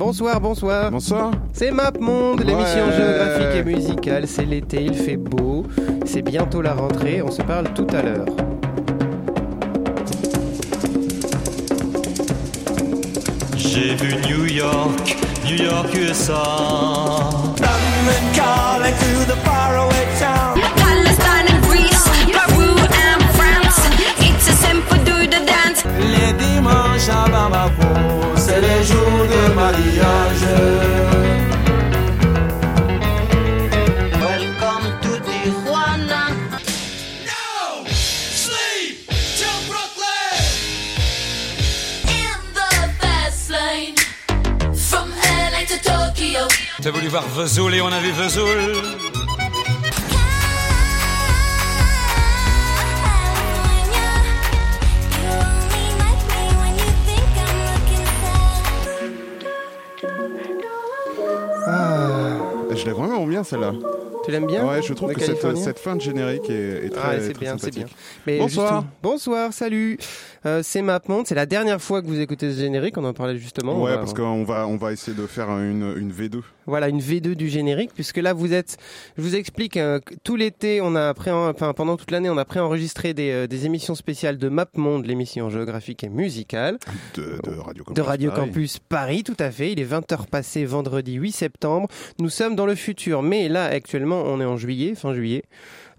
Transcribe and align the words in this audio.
Bonsoir, 0.00 0.40
bonsoir. 0.40 0.90
Bonsoir. 0.90 1.30
C'est 1.52 1.70
Map 1.70 1.92
Monde, 2.00 2.40
l'émission 2.40 2.86
Ouais. 2.86 2.96
géographique 2.96 3.54
et 3.54 3.62
musicale. 3.64 4.26
C'est 4.26 4.46
l'été, 4.46 4.82
il 4.82 4.94
fait 4.94 5.18
beau. 5.18 5.64
C'est 6.06 6.22
bientôt 6.22 6.62
la 6.62 6.72
rentrée. 6.72 7.20
On 7.20 7.30
se 7.30 7.42
parle 7.42 7.66
tout 7.74 7.86
à 7.92 8.00
l'heure. 8.00 8.24
J'ai 13.56 13.94
vu 13.94 14.14
New 14.28 14.44
York, 14.46 15.16
New 15.44 15.56
York 15.64 15.94
USA. 15.94 16.42
Palestine 20.76 21.46
and 21.48 21.62
Greece, 21.68 22.04
Peru 22.32 22.70
and 22.78 23.22
France. 23.36 23.80
It's 24.20 24.48
a 24.48 24.52
simple 24.52 24.98
do 25.04 25.26
the 25.26 25.40
dance. 25.46 25.84
Les 25.98 26.32
dimanches 26.32 27.08
à 27.08 27.28
Bamako, 27.28 27.88
c'est 28.60 28.66
les 28.66 28.84
jours 28.84 29.26
de 29.34 29.54
mariage. 29.54 30.46
Welcome 34.20 34.86
to 35.02 35.12
Tijuana. 35.26 36.26
In 42.08 42.40
the 42.54 42.70
fast 43.00 43.50
lane. 43.50 43.94
From 44.74 45.10
LA 45.10 45.64
to 45.66 45.78
Tokyo. 45.82 46.48
T'as 46.82 46.90
voulu 46.90 47.08
voir 47.08 47.24
Vesoul 47.28 47.74
et 47.74 47.80
on 47.80 47.92
a 47.92 48.00
vu 48.00 48.12
Vesoul. 48.12 49.09
Celle-là. 63.50 63.72
tu 64.24 64.30
l'aimes 64.30 64.46
bien 64.46 64.66
Ouais, 64.66 64.82
je 64.82 64.92
trouve 64.92 65.12
que 65.12 65.20
cette, 65.20 65.78
fin 65.78 65.96
de 65.96 66.00
générique 66.00 66.48
est, 66.48 66.86
est 66.86 66.90
très, 66.90 67.16
Ah, 67.16 67.20
c'est 67.20 67.38
bien, 67.38 67.56
c'est 67.58 67.74
bien. 67.74 67.86
Mais 68.26 68.38
Bonsoir. 68.38 68.84
bonsoir, 69.02 69.52
salut. 69.52 69.98
Euh, 70.46 70.60
c'est 70.62 70.80
MapMonde, 70.82 71.26
c'est 71.26 71.34
la 71.34 71.44
dernière 71.46 71.82
fois 71.82 72.00
que 72.00 72.06
vous 72.06 72.18
écoutez 72.18 72.50
ce 72.52 72.58
générique, 72.60 72.96
on 72.96 73.04
en 73.04 73.12
parlait 73.12 73.36
justement. 73.36 73.82
Ouais, 73.82 73.90
va- 73.92 73.98
parce 73.98 74.14
qu'on 74.14 74.42
va, 74.44 74.66
on 74.66 74.76
va 74.76 74.92
essayer 74.92 75.16
de 75.16 75.26
faire 75.26 75.50
une, 75.50 75.94
une 75.98 76.10
V2. 76.12 76.40
Voilà, 76.66 76.88
une 76.88 77.00
V2 77.00 77.34
du 77.34 77.48
générique, 77.48 77.90
puisque 77.94 78.16
là 78.16 78.32
vous 78.32 78.52
êtes, 78.54 78.76
je 79.18 79.22
vous 79.22 79.34
explique, 79.36 79.76
euh, 79.76 79.98
tout 80.24 80.36
l'été, 80.36 80.80
on 80.80 80.94
a 80.94 81.12
pré 81.14 81.30
enfin 81.30 81.72
pendant 81.74 81.96
toute 81.96 82.10
l'année, 82.10 82.30
on 82.30 82.38
a 82.38 82.44
préenregistré 82.44 83.12
des, 83.12 83.30
euh, 83.32 83.46
des 83.46 83.66
émissions 83.66 83.94
spéciales 83.94 84.38
de 84.38 84.48
MapMonde, 84.48 85.04
l'émission 85.06 85.50
géographique 85.50 86.04
et 86.04 86.08
musicale, 86.08 86.78
De, 87.16 87.38
de 87.44 87.58
Radio 87.58 87.84
Campus. 87.84 87.94
de 87.96 88.00
Radio 88.02 88.30
Paris. 88.30 88.40
Campus 88.48 88.78
Paris, 88.78 89.22
tout 89.24 89.36
à 89.38 89.50
fait. 89.50 89.72
Il 89.72 89.80
est 89.80 89.84
20h 89.84 90.26
passé 90.26 90.64
vendredi 90.64 91.14
8 91.14 91.32
septembre. 91.32 91.88
Nous 92.18 92.30
sommes 92.30 92.56
dans 92.56 92.66
le 92.66 92.74
futur, 92.76 93.22
mais 93.22 93.48
là 93.48 93.64
actuellement 93.64 94.22
on 94.24 94.40
est 94.40 94.44
en 94.46 94.56
juillet, 94.56 94.94
fin 94.94 95.12
juillet. 95.12 95.42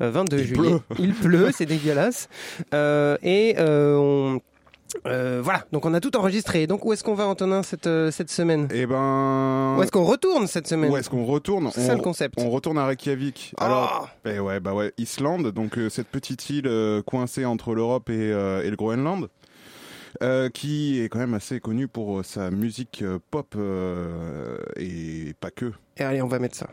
Euh, 0.01 0.11
22 0.11 0.37
Il 0.39 0.45
juillet. 0.45 0.69
pleut. 0.69 0.79
Il 0.99 1.13
pleut, 1.13 1.49
c'est 1.53 1.65
dégueulasse. 1.65 2.27
Euh, 2.73 3.17
et 3.23 3.55
euh, 3.59 3.95
on, 3.95 4.41
euh, 5.07 5.39
voilà, 5.41 5.63
donc 5.71 5.85
on 5.85 5.93
a 5.93 5.99
tout 6.01 6.17
enregistré. 6.17 6.67
Donc 6.67 6.83
où 6.85 6.91
est-ce 6.91 7.03
qu'on 7.03 7.13
va 7.13 7.25
Antonin 7.27 7.63
cette, 7.63 7.87
euh, 7.87 8.11
cette 8.11 8.29
semaine? 8.29 8.67
Eh 8.73 8.85
ben. 8.85 9.75
Où 9.77 9.83
est-ce 9.83 9.91
qu'on 9.91 10.03
retourne 10.03 10.47
cette 10.47 10.67
semaine? 10.67 10.91
Où 10.91 10.97
est-ce 10.97 11.09
qu'on 11.09 11.25
retourne? 11.25 11.69
C'est 11.73 11.81
ça 11.85 11.93
on, 11.93 11.97
le 11.97 12.01
concept. 12.01 12.35
on 12.39 12.49
retourne 12.49 12.77
à 12.77 12.85
Reykjavik. 12.85 13.53
Ah 13.57 13.65
Alors, 13.67 14.09
eh 14.25 14.39
ouais, 14.39 14.59
bah 14.59 14.73
ouais, 14.73 14.91
Islande, 14.97 15.51
donc 15.51 15.77
euh, 15.77 15.89
cette 15.89 16.07
petite 16.07 16.49
île 16.49 16.67
euh, 16.67 17.01
coincée 17.01 17.45
entre 17.45 17.73
l'Europe 17.73 18.09
et, 18.09 18.31
euh, 18.33 18.63
et 18.63 18.69
le 18.69 18.75
Groenland. 18.75 19.29
euh, 20.21 20.49
qui 20.49 20.99
est 21.01 21.07
quand 21.07 21.19
même 21.19 21.33
assez 21.35 21.61
connue 21.61 21.87
pour 21.87 22.19
euh, 22.19 22.23
sa 22.23 22.51
musique 22.51 23.01
euh, 23.01 23.17
pop 23.31 23.55
euh, 23.55 24.57
et 24.75 25.33
pas 25.39 25.51
que. 25.51 25.71
Et 25.97 26.03
allez, 26.03 26.21
on 26.21 26.27
va 26.27 26.37
mettre 26.39 26.57
ça. 26.57 26.67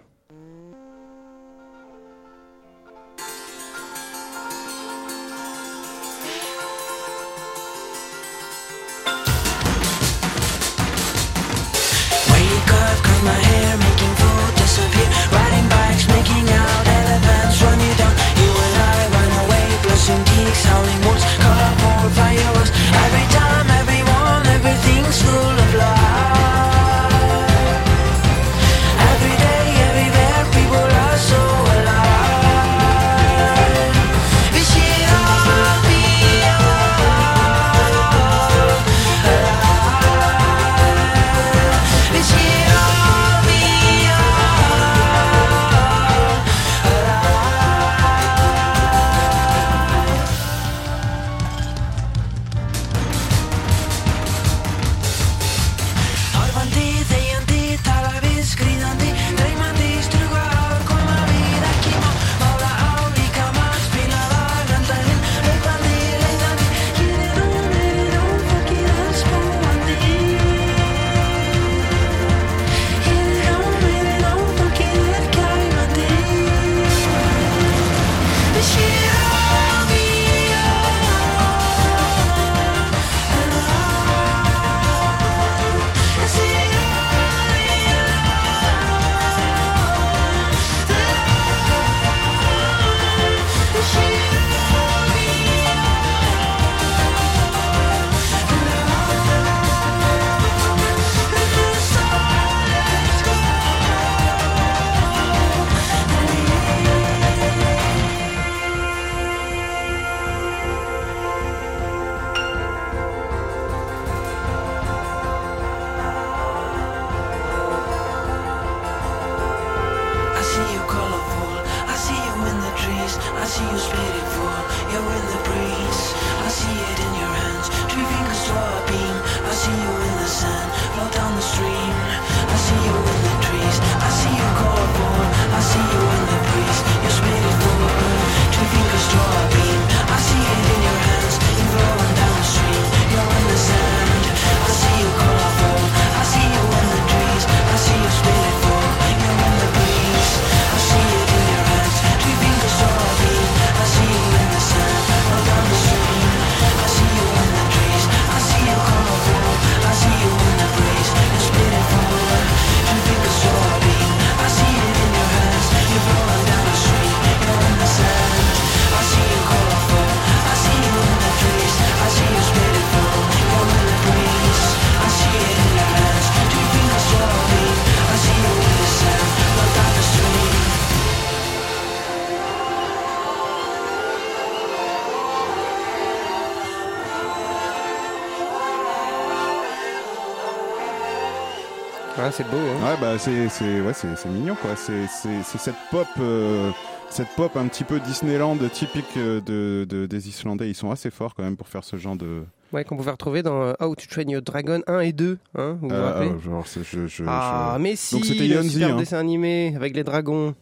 C'est 192.39 192.51
beau. 192.51 192.57
Hein. 192.57 192.85
Ouais, 192.93 192.97
bah 193.01 193.19
c'est 193.19 193.49
c'est 193.49 193.81
ouais, 193.81 193.93
c'est 193.93 194.17
c'est 194.17 194.29
mignon 194.29 194.55
quoi. 194.61 194.77
C'est 194.77 195.07
c'est 195.09 195.43
c'est 195.43 195.59
cette 195.59 195.75
pop 195.91 196.07
euh, 196.21 196.71
cette 197.11 197.29
pop 197.37 197.57
un 197.57 197.67
petit 197.69 197.85
peu 197.85 197.99
Disneyland 198.01 198.57
typique 198.73 199.05
euh, 199.17 199.41
de, 199.41 199.85
de 199.89 200.07
des 200.07 200.29
Islandais. 200.29 200.69
Ils 200.71 200.75
sont 200.75 200.91
assez 200.91 201.11
forts 201.11 201.35
quand 201.35 201.43
même 201.43 201.57
pour 201.57 201.69
faire 201.69 201.83
ce 201.85 201.97
genre 201.97 202.17
de. 202.17 202.45
Ouais, 202.73 202.85
qu'on 202.85 202.97
pouvait 202.97 203.11
retrouver 203.11 203.43
dans 203.43 203.63
euh, 203.63 203.73
How 203.81 203.95
to 203.95 204.07
Train 204.11 204.29
Your 204.29 204.43
Dragon 204.43 204.81
1 204.87 205.01
et 205.01 205.13
2. 205.13 205.39
Hein, 205.57 205.79
vous 205.81 205.89
vous 205.89 205.95
rappelez? 205.95 206.29
euh, 206.31 206.39
genre, 206.39 206.67
c'est- 206.67 206.85
je, 206.85 207.07
je, 207.07 207.25
Ah, 207.27 207.73
je- 207.77 207.83
mais 207.83 207.97
si, 207.97 208.15
Donc 208.15 208.25
c'était 208.27 208.47
le 208.47 208.57
Yonzi, 208.57 208.71
super 208.73 208.95
hein. 208.95 208.97
dessin 208.99 209.19
animé 209.19 209.73
avec 209.75 209.97
les 209.97 210.05
dragons. 210.05 210.55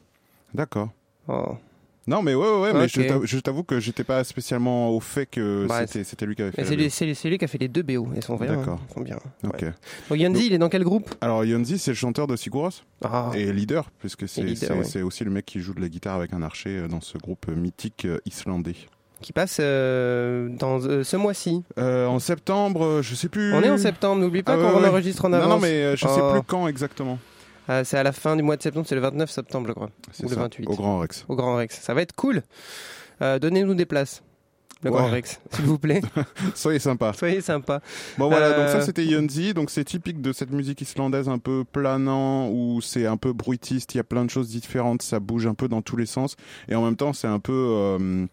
D'accord. 0.55 0.89
Oh. 1.29 1.57
Non, 2.09 2.23
mais 2.23 2.35
ouais, 2.35 2.61
ouais, 2.61 2.73
mais 2.73 2.87
je 2.89 3.39
t'avoue- 3.41 3.65
que 3.65 3.81
j'étais 3.81 4.05
pas 4.05 4.23
spécialement 4.23 4.91
au 4.91 5.01
fait 5.01 5.27
que 5.27 5.67
Bah, 5.69 5.87
c'était 5.87 6.25
lui 6.27 6.37
qui 6.37 6.43
avait 6.43 6.53
fait. 6.53 6.63
Mais 6.77 6.89
c'est 6.89 7.29
lui, 7.29 7.39
qui 7.39 7.45
a 7.45 7.49
fait 7.49 7.59
les 7.59 7.69
deux 7.69 7.83
BO. 7.83 8.09
Ils 8.15 8.23
sont 8.23 8.37
bien. 8.37 8.57
D'accord. 8.57 8.75
hein, 8.81 8.87
Ils 8.91 8.95
sont 8.95 9.01
bien. 9.01 9.19
Ok. 9.45 9.63
Ouais. 9.63 9.73
Donc 10.11 10.19
Yanzi, 10.21 10.47
il 10.47 10.53
est 10.53 10.59
dans 10.59 10.69
quel 10.69 10.85
groupe? 10.85 11.13
Alors 11.21 11.45
Yonzi, 11.45 11.79
c'est 11.79 11.91
le 11.91 11.97
chanteur 11.97 12.27
de 12.29 12.37
Siguros 12.37 12.71
Ah, 13.05 13.31
et 13.35 13.53
leader, 13.53 13.91
puisque 13.99 14.29
c'est 14.29 14.45
ouais. 14.45 15.03
aussi 15.03 15.25
le 15.25 15.31
mec 15.31 15.45
qui 15.47 15.61
joue 15.61 15.75
de 15.75 15.81
la 15.81 15.89
guitare 15.89 16.15
avec 16.17 16.33
un 16.33 16.43
archer 16.43 16.79
euh, 16.79 16.89
dans 16.89 17.01
ce 17.01 17.19
groupe 17.19 17.49
mythique 17.49 18.05
euh, 18.05 18.19
islandais. 18.25 18.77
Qui 19.23 19.33
passe 19.33 19.57
euh, 19.61 20.49
dans 20.51 20.79
euh, 20.85 21.03
ce 21.03 21.17
mois-ci. 21.17 21.65
Euh, 21.79 22.07
en 22.07 22.19
septembre, 22.19 23.01
je 23.03 23.15
sais 23.15 23.29
plus. 23.31 23.53
On 23.55 23.63
est 23.63 23.71
en 23.71 23.79
septembre, 23.79 24.21
n'oublie 24.21 24.43
pas 24.43 24.53
Ah, 24.53 24.57
qu'on 24.73 24.81
ouais. 24.83 24.89
enregistre 24.89 25.25
en 25.25 25.31
Non, 25.31 25.39
avance. 25.39 25.49
non, 25.49 25.59
mais 25.59 25.83
euh, 25.83 25.97
je 25.97 26.07
sais 26.07 26.21
Oh. 26.23 26.33
plus 26.33 26.43
quand 26.47 26.69
exactement. 26.69 27.19
Ah, 27.69 27.85
c'est 27.85 27.99
à 27.99 28.03
la 28.03 28.13
fin 28.13 28.37
du 28.37 28.43
mois 28.43 28.57
de 28.57 28.63
septembre, 28.63 28.87
c'est 28.89 28.95
le 28.95 29.01
29 29.01 29.31
septembre, 29.31 29.67
je 29.69 29.73
crois. 29.73 29.91
Ou 30.21 30.23
le 30.23 30.29
ça, 30.29 30.41
28. 30.41 30.67
Au 30.69 30.75
Grand 30.75 30.99
Rex. 31.01 31.25
Au 31.29 31.37
Grand 31.37 31.57
Rex. 31.57 31.81
Ça 31.81 31.95
va 31.95 32.03
être 32.03 32.15
cool. 32.15 32.43
Euh, 33.23 33.39
Donnez-nous 33.39 33.75
des 33.75 33.87
places. 33.87 34.23
Le 34.83 34.91
Ouais. 34.91 34.99
Grand 34.99 35.09
Rex, 35.11 35.41
s'il 35.53 35.65
vous 35.65 35.79
plaît. 35.79 36.03
Soyez 36.55 36.79
sympa. 36.79 37.15
Soyez 37.15 37.41
sympa. 37.41 37.81
Bon 38.19 38.29
voilà, 38.29 38.49
Euh, 38.49 38.57
donc 38.61 38.69
ça 38.69 38.83
c'était 38.83 39.07
Yonzi, 39.07 39.55
donc 39.55 39.71
c'est 39.71 39.85
typique 39.85 40.21
de 40.21 40.33
cette 40.35 40.51
musique 40.51 40.83
islandaise 40.83 41.31
un 41.31 41.39
peu 41.39 41.65
planant 41.65 42.51
où 42.51 42.83
c'est 42.83 43.07
un 43.07 43.17
peu 43.17 43.33
bruitiste, 43.33 43.95
il 43.95 43.97
y 43.97 44.01
a 44.01 44.05
plein 44.05 44.25
de 44.27 44.31
choses 44.31 44.51
différentes, 44.51 45.01
ça 45.01 45.19
bouge 45.19 45.47
un 45.47 45.55
peu 45.55 45.67
dans 45.67 45.81
tous 45.81 45.97
les 45.97 46.05
sens 46.05 46.37
et 46.69 46.75
en 46.75 46.85
même 46.85 46.95
temps 46.97 47.15
c'est 47.15 47.27
un 47.27 47.39
peu 47.39 47.53
euh, 47.55 48.27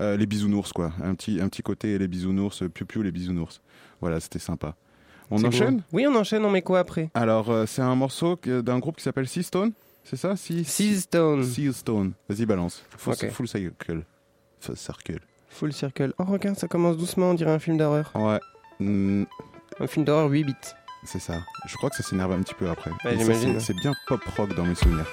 euh, 0.00 0.16
les 0.16 0.24
bisounours 0.24 0.72
quoi, 0.72 0.92
un 1.04 1.14
petit 1.14 1.38
un 1.38 1.48
petit 1.50 1.62
côté 1.62 1.98
les 1.98 2.08
bisounours, 2.08 2.62
piou 2.72 2.86
piou 2.86 3.02
les 3.02 3.12
bisounours. 3.12 3.60
Voilà, 4.00 4.20
c'était 4.20 4.38
sympa. 4.38 4.76
On 5.30 5.44
enchaîne 5.44 5.76
beau. 5.76 5.82
Oui, 5.92 6.06
on 6.08 6.14
enchaîne. 6.16 6.44
On 6.44 6.50
met 6.50 6.62
quoi 6.62 6.80
après? 6.80 7.10
Alors 7.14 7.50
euh, 7.50 7.66
c'est 7.66 7.82
un 7.82 7.94
morceau 7.94 8.38
d'un 8.44 8.78
groupe 8.78 8.96
qui 8.96 9.02
s'appelle 9.04 9.28
Sea 9.28 9.42
Stone, 9.42 9.72
c'est 10.04 10.16
ça? 10.16 10.34
Sea 10.36 10.64
Stone. 10.64 11.44
Sea 11.44 11.72
Stone. 11.72 12.12
Vas-y 12.28 12.46
balance. 12.46 12.82
Full, 12.96 13.14
circle. 13.16 13.32
Full 14.60 14.76
circle. 14.76 15.20
Full 15.48 15.72
Circle. 15.72 16.12
Oh, 16.18 16.24
regarde, 16.24 16.56
ça 16.58 16.68
commence 16.68 16.96
doucement. 16.96 17.30
On 17.30 17.34
dirait 17.34 17.50
un 17.50 17.58
film 17.58 17.76
d'horreur. 17.76 18.12
Ouais. 18.14 18.38
Hmm, 18.78 19.24
Un 19.80 19.86
film 19.88 20.04
d'horreur 20.04 20.28
8 20.30 20.44
bits. 20.44 20.54
C'est 21.04 21.18
ça. 21.18 21.40
Je 21.66 21.76
crois 21.76 21.90
que 21.90 21.96
ça 21.96 22.02
s'énerve 22.02 22.32
un 22.32 22.42
petit 22.42 22.54
peu 22.54 22.68
après. 22.68 22.90
Ouais, 23.04 23.16
c'est- 23.58 23.74
bien 23.74 23.92
pop 24.06 24.20
rock 24.36 24.54
dans 24.54 24.64
mes 24.64 24.74
souvenirs. 24.76 25.06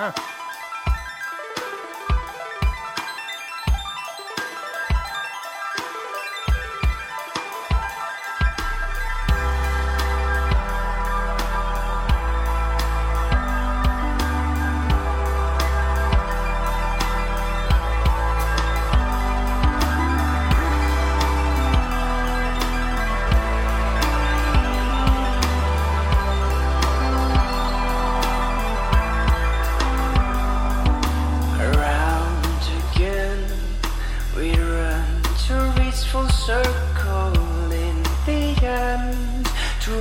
Around 0.00 0.14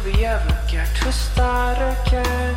Be 0.03 0.25
ever 0.25 0.59
get 0.69 0.93
to 0.97 1.11
start 1.13 1.77
again. 1.77 2.55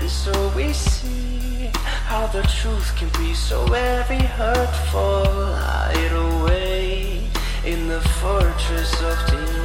And 0.00 0.08
so 0.08 0.32
we 0.56 0.72
see 0.72 1.70
how 2.06 2.26
the 2.28 2.42
truth 2.44 2.96
can 2.96 3.10
be 3.22 3.34
so 3.34 3.66
very 3.66 4.22
hurtful. 4.22 5.24
Hide 5.54 6.12
away 6.12 7.28
in 7.66 7.88
the 7.88 8.00
fortress 8.00 9.02
of 9.02 9.26
denial. 9.26 9.61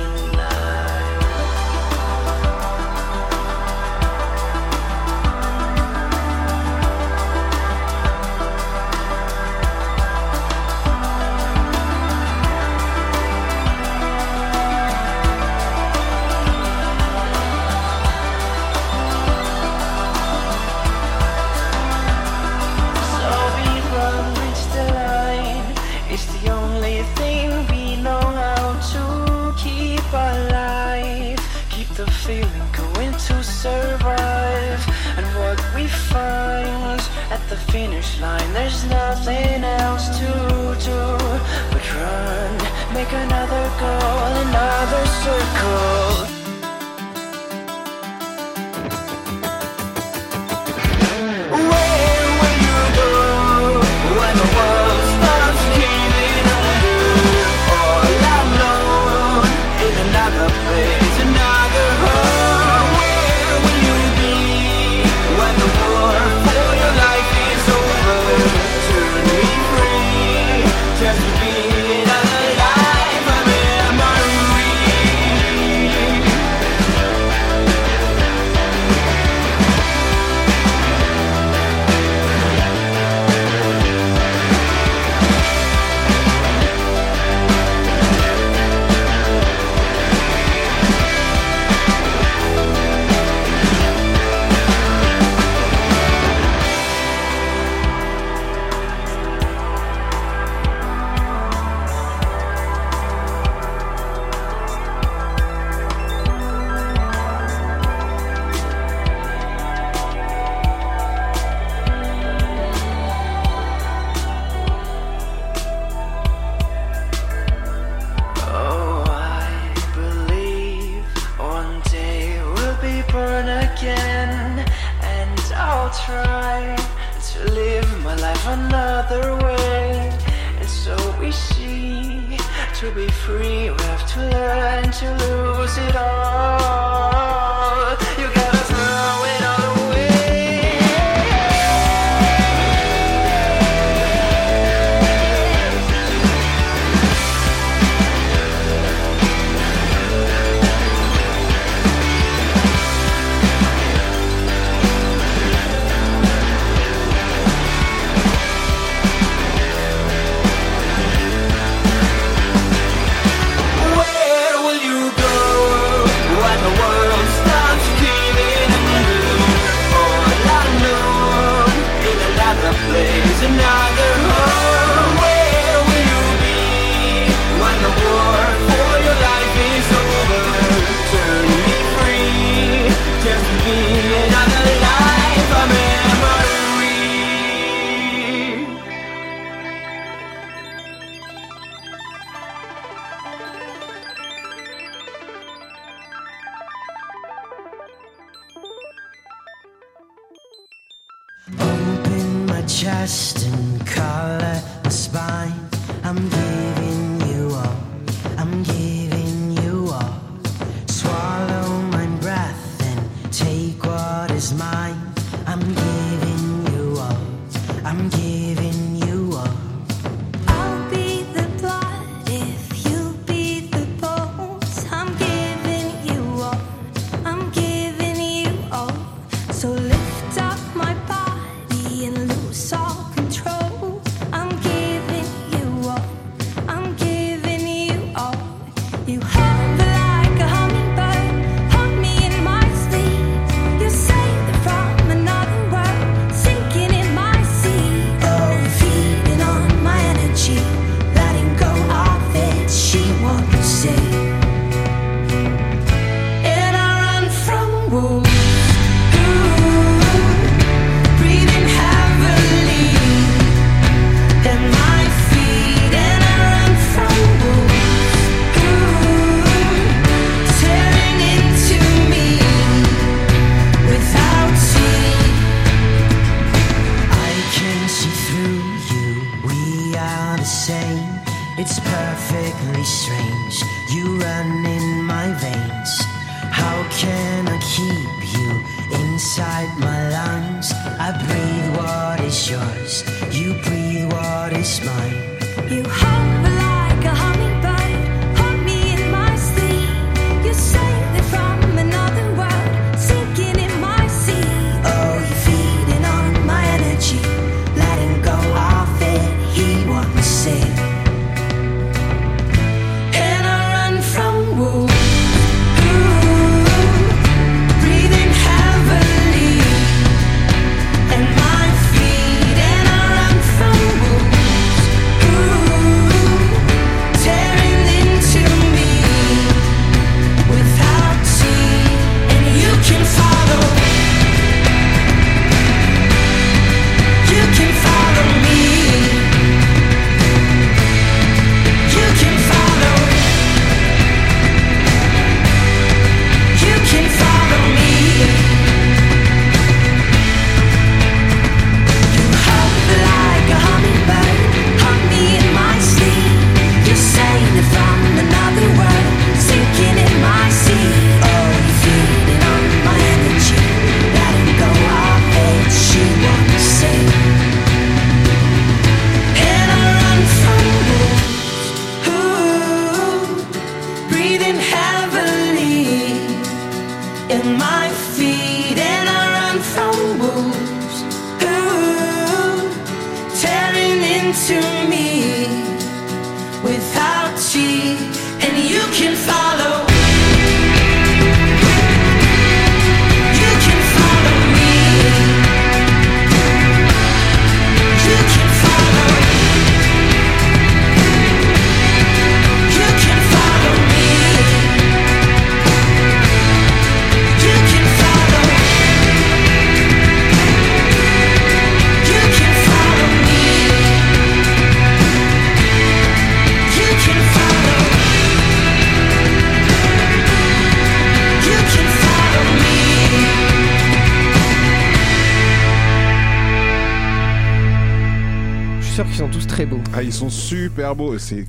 Make 42.98 43.14
another 43.14 43.70
goal, 43.80 44.34
another 44.42 45.06
circle. 45.22 45.97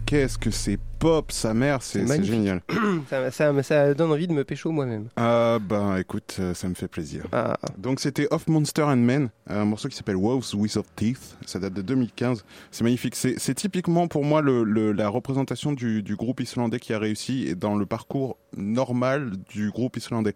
qu'est-ce 0.09 0.39
que 0.39 0.51
c'est 0.51 0.79
pop, 0.99 1.31
sa 1.31 1.53
mère, 1.53 1.83
c'est 1.83 2.25
génial. 2.25 2.63
ça, 3.31 3.95
donne 3.95 4.11
envie 4.11 4.27
de 4.27 4.33
me 4.33 4.43
pécho 4.43 4.71
moi-même. 4.71 5.09
Ah 5.17 5.23
euh, 5.23 5.59
ben 5.59 5.99
écoute, 5.99 6.37
euh, 6.41 6.55
ça 6.55 6.67
me 6.67 6.75
fait 6.75 6.89
plaisir. 6.89 7.25
Ah. 7.31 7.59
Donc 7.77 8.01
c'était 8.01 8.27
Off 8.31 8.49
Monster 8.49 8.85
and 8.85 8.97
Men, 8.97 9.29
euh, 9.51 9.61
un 9.61 9.65
morceau 9.67 9.89
qui 9.89 9.97
s'appelle 9.97 10.17
Wolves 10.17 10.55
with 10.55 10.79
Teeth, 10.97 11.37
ça 11.45 11.59
date 11.59 11.75
de 11.75 11.83
2015, 11.83 12.43
c'est 12.71 12.85
magnifique. 12.85 13.15
C'est 13.17 13.55
typiquement 13.55 14.09
pour 14.09 14.25
moi 14.25 14.41
la 14.43 15.09
représentation 15.11 15.73
du, 15.73 16.03
du, 16.03 16.17
groupe 16.17 16.41
islandais 16.41 16.81
qui 16.81 16.95
a 16.95 16.99
réussi 16.99 17.55
dans 17.55 17.77
le 17.77 17.85
parcours 17.85 18.39
normale 18.57 19.33
du 19.51 19.71
groupe 19.71 19.97
islandais. 19.97 20.35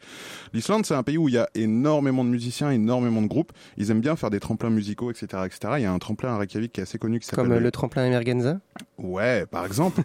L'Islande, 0.52 0.87
c'est 0.87 0.95
un 0.95 1.02
pays 1.02 1.19
où 1.19 1.28
il 1.28 1.35
y 1.35 1.38
a 1.38 1.49
énormément 1.54 2.25
de 2.25 2.31
musiciens, 2.31 2.71
énormément 2.71 3.23
de 3.23 3.26
groupes. 3.26 3.52
Ils 3.76 3.90
aiment 3.90 4.00
bien 4.00 4.16
faire 4.16 4.31
des 4.31 4.40
tremplins 4.40 4.71
musicaux, 4.71 5.11
etc., 5.11 5.26
etc. 5.47 5.75
Il 5.78 5.83
y 5.83 5.87
a 5.87 5.92
un 5.92 5.99
tremplin 5.99 6.35
à 6.35 6.38
Reykjavik 6.38 6.73
qui 6.73 6.81
est 6.81 6.85
assez 6.85 6.99
connu, 6.99 7.21
qui 7.21 7.31
comme 7.31 7.52
euh, 7.52 7.61
le, 7.61 7.71
tremplin 7.71 8.07
Emergenza? 8.07 8.61
Ouais, 8.99 9.47
par 9.47 9.64
exemple. 9.64 10.02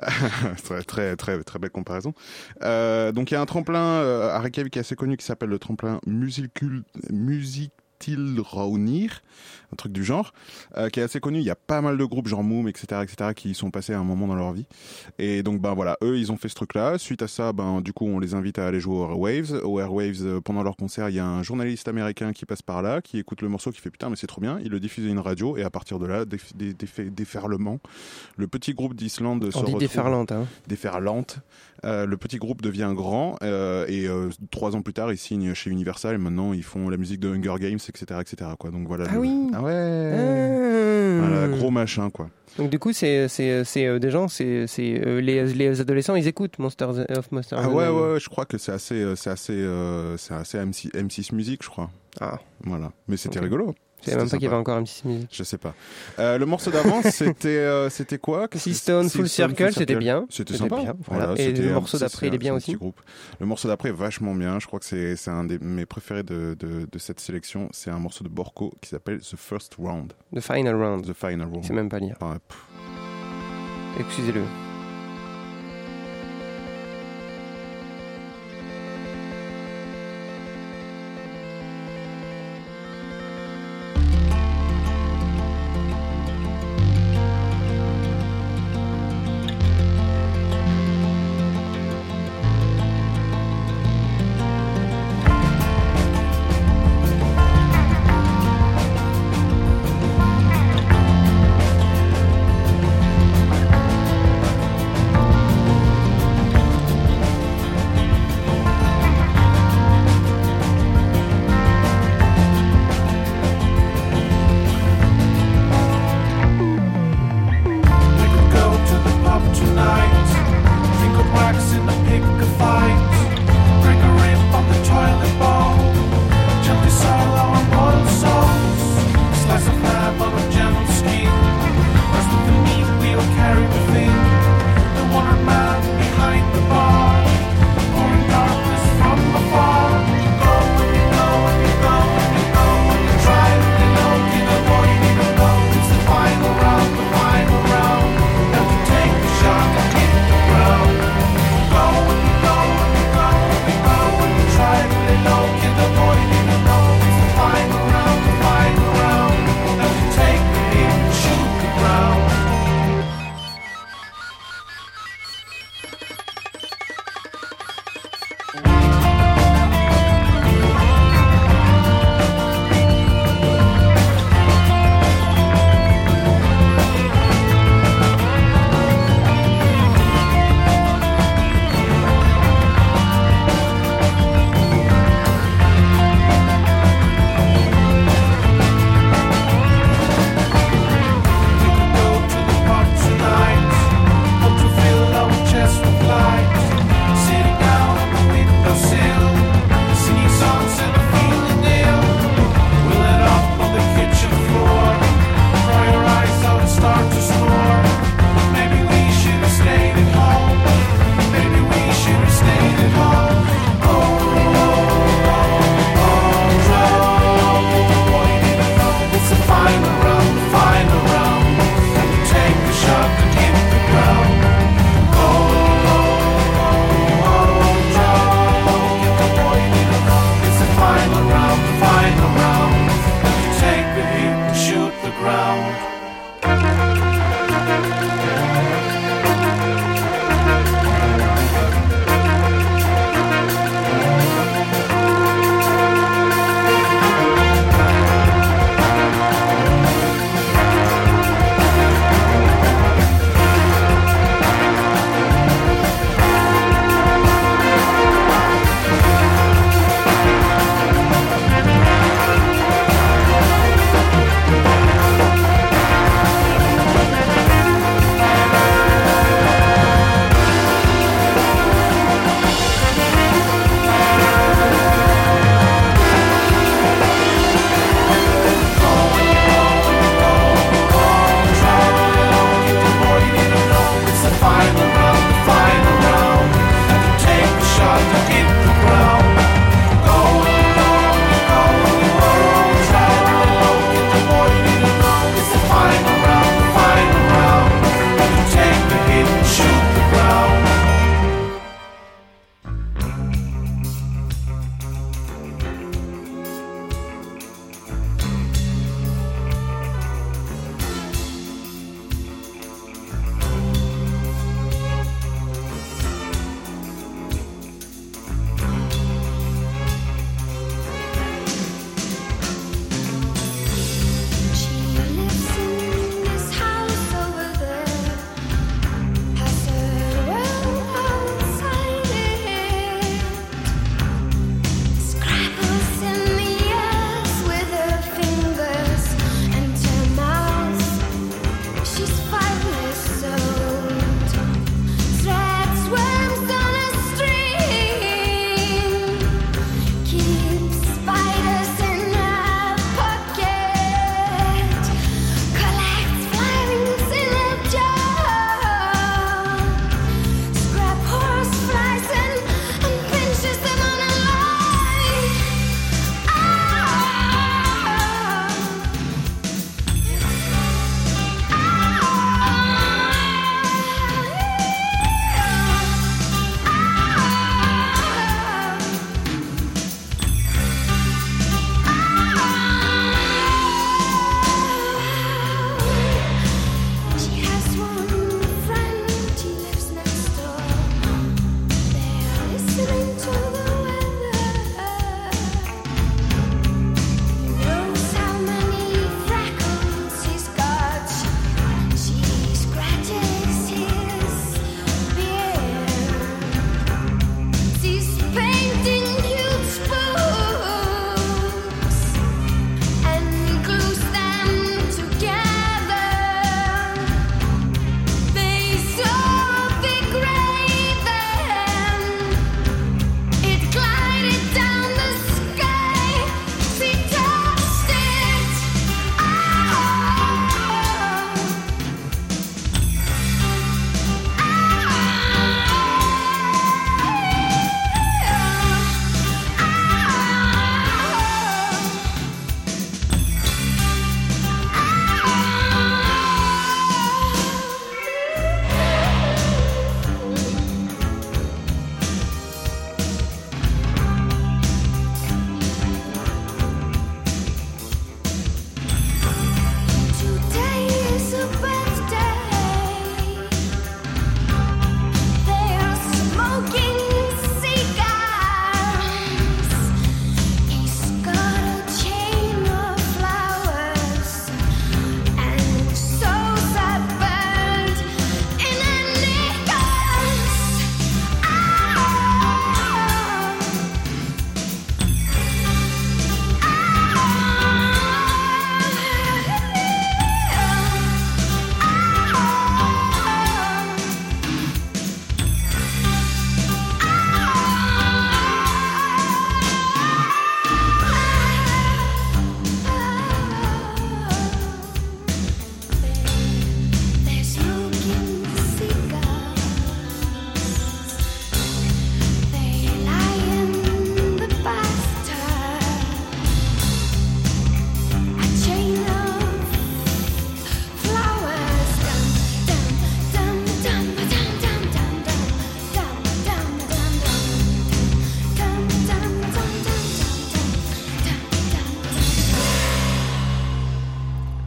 très, 0.64 0.82
très, 0.82 1.16
très, 1.16 1.42
très 1.42 1.58
belle 1.58 1.70
comparaison. 1.70 2.14
Euh, 2.62 3.12
donc 3.12 3.30
il 3.30 3.34
y 3.34 3.36
a 3.36 3.40
un 3.40 3.46
tremplin 3.46 3.80
euh, 3.80 4.30
à 4.30 4.40
Reykjavik 4.40 4.72
qui 4.72 4.78
est 4.78 4.80
assez 4.80 4.96
connu, 4.96 5.16
qui 5.16 5.24
s'appelle 5.24 5.50
le 5.50 5.58
tremplin 5.58 6.00
Musicul... 6.06 6.84
Music 7.10 7.72
Stilraunir, 8.00 9.22
un 9.72 9.76
truc 9.76 9.92
du 9.92 10.04
genre, 10.04 10.32
euh, 10.76 10.88
qui 10.88 11.00
est 11.00 11.02
assez 11.02 11.20
connu. 11.20 11.38
Il 11.38 11.44
y 11.44 11.50
a 11.50 11.54
pas 11.56 11.80
mal 11.80 11.96
de 11.98 12.04
groupes 12.04 12.26
genre 12.28 12.42
Moom, 12.42 12.66
etc., 12.68 13.02
etc., 13.02 13.32
qui 13.36 13.50
y 13.50 13.54
sont 13.54 13.70
passés 13.70 13.92
à 13.92 13.98
un 14.00 14.04
moment 14.04 14.26
dans 14.26 14.34
leur 14.34 14.52
vie. 14.52 14.66
Et 15.18 15.42
donc, 15.42 15.60
ben 15.60 15.74
voilà, 15.74 15.96
eux, 16.02 16.18
ils 16.18 16.32
ont 16.32 16.36
fait 16.36 16.48
ce 16.48 16.54
truc-là. 16.54 16.98
Suite 16.98 17.22
à 17.22 17.28
ça, 17.28 17.52
ben 17.52 17.80
du 17.80 17.92
coup, 17.92 18.06
on 18.06 18.18
les 18.18 18.34
invite 18.34 18.58
à 18.58 18.66
aller 18.66 18.80
jouer 18.80 18.96
aux 18.96 19.04
Airwaves. 19.10 19.60
Aux 19.64 19.78
Airwaves, 19.80 20.22
euh, 20.26 20.40
pendant 20.40 20.62
leur 20.62 20.76
concert, 20.76 21.08
il 21.10 21.16
y 21.16 21.18
a 21.20 21.26
un 21.26 21.42
journaliste 21.42 21.88
américain 21.88 22.32
qui 22.32 22.46
passe 22.46 22.62
par 22.62 22.82
là, 22.82 23.00
qui 23.02 23.18
écoute 23.18 23.42
le 23.42 23.48
morceau, 23.48 23.70
qui 23.70 23.80
fait 23.80 23.90
putain, 23.90 24.08
mais 24.10 24.16
c'est 24.16 24.26
trop 24.26 24.40
bien. 24.40 24.58
Il 24.64 24.70
le 24.70 24.80
diffuse 24.80 25.06
à 25.06 25.10
une 25.10 25.18
radio, 25.18 25.56
et 25.56 25.62
à 25.62 25.70
partir 25.70 25.98
de 25.98 26.06
là, 26.06 26.24
des, 26.24 26.38
des, 26.54 26.72
des- 26.74 27.10
déferlement. 27.10 27.78
Le 28.36 28.46
petit 28.48 28.74
groupe 28.74 28.94
d'Islande 28.94 29.44
se 29.44 29.50
dit 29.50 29.58
retrouve 29.58 29.78
déferlante. 29.80 30.32
Hein. 30.32 30.46
déferlante. 30.66 31.38
Euh, 31.84 32.04
le 32.06 32.16
petit 32.18 32.36
groupe 32.36 32.60
devient 32.62 32.92
grand 32.94 33.36
euh, 33.42 33.86
et 33.88 34.06
euh, 34.06 34.28
trois 34.50 34.76
ans 34.76 34.82
plus 34.82 34.92
tard, 34.92 35.12
ils 35.12 35.16
signent 35.18 35.54
chez 35.54 35.70
Universal 35.70 36.14
et 36.14 36.18
maintenant 36.18 36.52
ils 36.52 36.62
font 36.62 36.88
la 36.90 36.96
musique 36.98 37.20
de 37.20 37.28
Hunger 37.30 37.54
Games, 37.58 37.78
etc., 37.88 38.20
etc. 38.20 38.50
Quoi. 38.58 38.70
Donc 38.70 38.86
voilà. 38.86 39.06
Ah 39.08 39.14
le- 39.14 39.18
oui. 39.20 39.50
Ah 39.54 39.62
ouais. 39.62 41.18
Voilà, 41.20 41.48
gros 41.48 41.70
machin 41.70 42.10
quoi. 42.10 42.28
Donc 42.58 42.70
du 42.70 42.78
coup, 42.78 42.92
c'est 42.92 43.28
c'est 43.28 43.64
c'est 43.64 43.86
euh, 43.86 43.98
des 43.98 44.10
gens, 44.10 44.28
c'est 44.28 44.66
c'est 44.66 45.00
euh, 45.06 45.20
les 45.20 45.44
les 45.54 45.80
adolescents, 45.80 46.16
ils 46.16 46.26
écoutent 46.28 46.58
Monsters 46.58 47.06
of 47.16 47.30
Monsters. 47.32 47.58
Ah 47.62 47.68
ouais, 47.68 47.88
ouais, 47.88 48.12
ouais, 48.12 48.20
je 48.20 48.28
crois 48.28 48.44
que 48.44 48.58
c'est 48.58 48.72
assez, 48.72 49.14
c'est 49.16 49.30
assez, 49.30 49.52
euh, 49.52 50.16
c'est 50.16 50.34
assez 50.34 50.58
M6, 50.58 50.90
M6 50.92 51.34
musique, 51.34 51.62
je 51.62 51.68
crois. 51.68 51.90
Ah, 52.20 52.40
Voilà. 52.64 52.90
Mais 53.08 53.16
c'était 53.16 53.38
rigolo. 53.40 53.74
Je 54.04 54.10
savais 54.10 54.16
même 54.22 54.30
pas 54.30 54.36
qu'il 54.36 54.44
y 54.44 54.48
avait 54.48 54.56
encore 54.56 54.76
un 54.76 54.82
petit 54.84 55.02
musique. 55.06 55.28
Je 55.32 55.42
sais 55.42 55.58
pas. 55.58 55.74
Euh, 56.18 56.38
le 56.38 56.46
morceau 56.46 56.70
d'avant, 56.70 57.02
c'était, 57.10 57.48
euh, 57.48 57.90
c'était 57.90 58.18
quoi? 58.18 58.48
Six 58.54 58.74
Stone 58.74 59.08
Full 59.10 59.28
Circle, 59.28 59.72
c'était 59.72 59.96
bien. 59.96 60.26
C'était 60.30 60.56
sympa. 60.56 60.76
bien, 60.80 60.94
voilà. 61.06 61.34
Et 61.36 61.52
le 61.52 61.72
morceau 61.74 61.98
d'après, 61.98 62.26
il 62.26 62.30
c'est 62.30 62.34
est 62.36 62.38
bien 62.38 62.54
aussi. 62.54 62.74
groupe. 62.74 63.00
Le 63.40 63.46
morceau 63.46 63.68
d'après 63.68 63.90
est 63.90 63.92
vachement 63.92 64.34
bien. 64.34 64.58
Je 64.58 64.66
crois 64.66 64.78
que 64.78 64.86
c'est, 64.86 65.16
c'est 65.16 65.30
un 65.30 65.44
de 65.44 65.58
mes 65.62 65.86
préférés 65.86 66.22
de, 66.22 66.56
de, 66.58 66.86
de 66.90 66.98
cette 66.98 67.20
sélection. 67.20 67.68
C'est 67.72 67.90
un 67.90 67.98
morceau 67.98 68.24
de 68.24 68.28
Borco 68.28 68.72
qui 68.80 68.88
s'appelle 68.90 69.20
The 69.20 69.36
First 69.36 69.74
Round. 69.78 70.12
The 70.34 70.40
Final 70.40 70.76
Round. 70.76 71.04
The 71.06 71.14
Final 71.14 71.48
Round. 71.48 71.62
Je 71.62 71.68
sais 71.68 71.74
même 71.74 71.88
pas 71.88 71.98
lire. 71.98 72.16
Pff, 72.18 72.58
Excusez-le. 73.98 74.42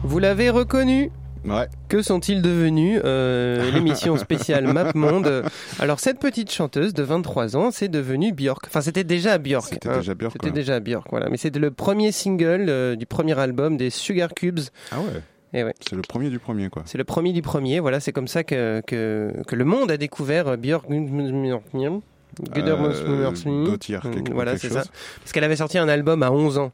Vous 0.04 0.18
l'avez 0.18 0.50
reconnu 0.50 1.10
Ouais. 1.46 1.68
Que 1.88 2.00
sont-ils 2.00 2.40
devenus 2.40 3.00
Euh, 3.04 3.70
L'émission 3.72 4.16
spéciale 4.16 4.72
Map 4.72 4.92
Monde. 4.94 5.44
Alors 5.78 6.00
cette 6.00 6.18
petite 6.18 6.50
chanteuse 6.50 6.94
de 6.94 7.02
23 7.02 7.56
ans, 7.56 7.70
c'est 7.70 7.88
devenue 7.88 8.32
Björk. 8.32 8.64
Enfin, 8.66 8.80
c'était 8.80 9.04
déjà 9.04 9.36
Björk. 9.38 9.66
C'était 9.68 9.88
hein. 9.88 9.98
déjà 9.98 10.14
Björk, 10.14 10.32
C'était 10.32 10.50
déjà 10.50 10.80
Björk, 10.80 11.06
voilà. 11.10 11.28
Mais 11.30 11.36
c'était 11.36 11.58
le 11.58 11.70
premier 11.70 12.12
single 12.12 12.66
euh, 12.68 12.96
du 12.96 13.04
premier 13.04 13.38
album 13.38 13.76
des 13.76 13.90
Sugar 13.90 14.30
Cubes. 14.34 14.60
Ah 14.90 15.00
ouais. 15.00 15.20
Et 15.52 15.64
ouais. 15.64 15.74
C'est 15.80 15.96
le 15.96 16.02
premier 16.02 16.30
du 16.30 16.38
premier, 16.38 16.68
quoi. 16.70 16.82
C'est 16.86 16.98
le 16.98 17.04
premier 17.04 17.32
du 17.32 17.42
premier. 17.42 17.78
Voilà, 17.80 18.00
c'est 18.00 18.12
comme 18.12 18.28
ça 18.28 18.42
que, 18.42 18.82
que, 18.86 19.32
que 19.46 19.54
le 19.54 19.64
monde 19.64 19.90
a 19.90 19.96
découvert 19.98 20.48
euh, 20.48 20.56
Björk. 20.56 20.86
Euh, 20.90 21.58
Gautier, 23.66 23.98
quelque- 24.02 24.32
Voilà, 24.32 24.56
c'est 24.56 24.70
ça. 24.70 24.82
Parce 25.20 25.32
qu'elle 25.32 25.44
avait 25.44 25.56
sorti 25.56 25.78
un 25.78 25.88
album 25.88 26.22
à 26.22 26.32
11 26.32 26.58
ans. 26.58 26.72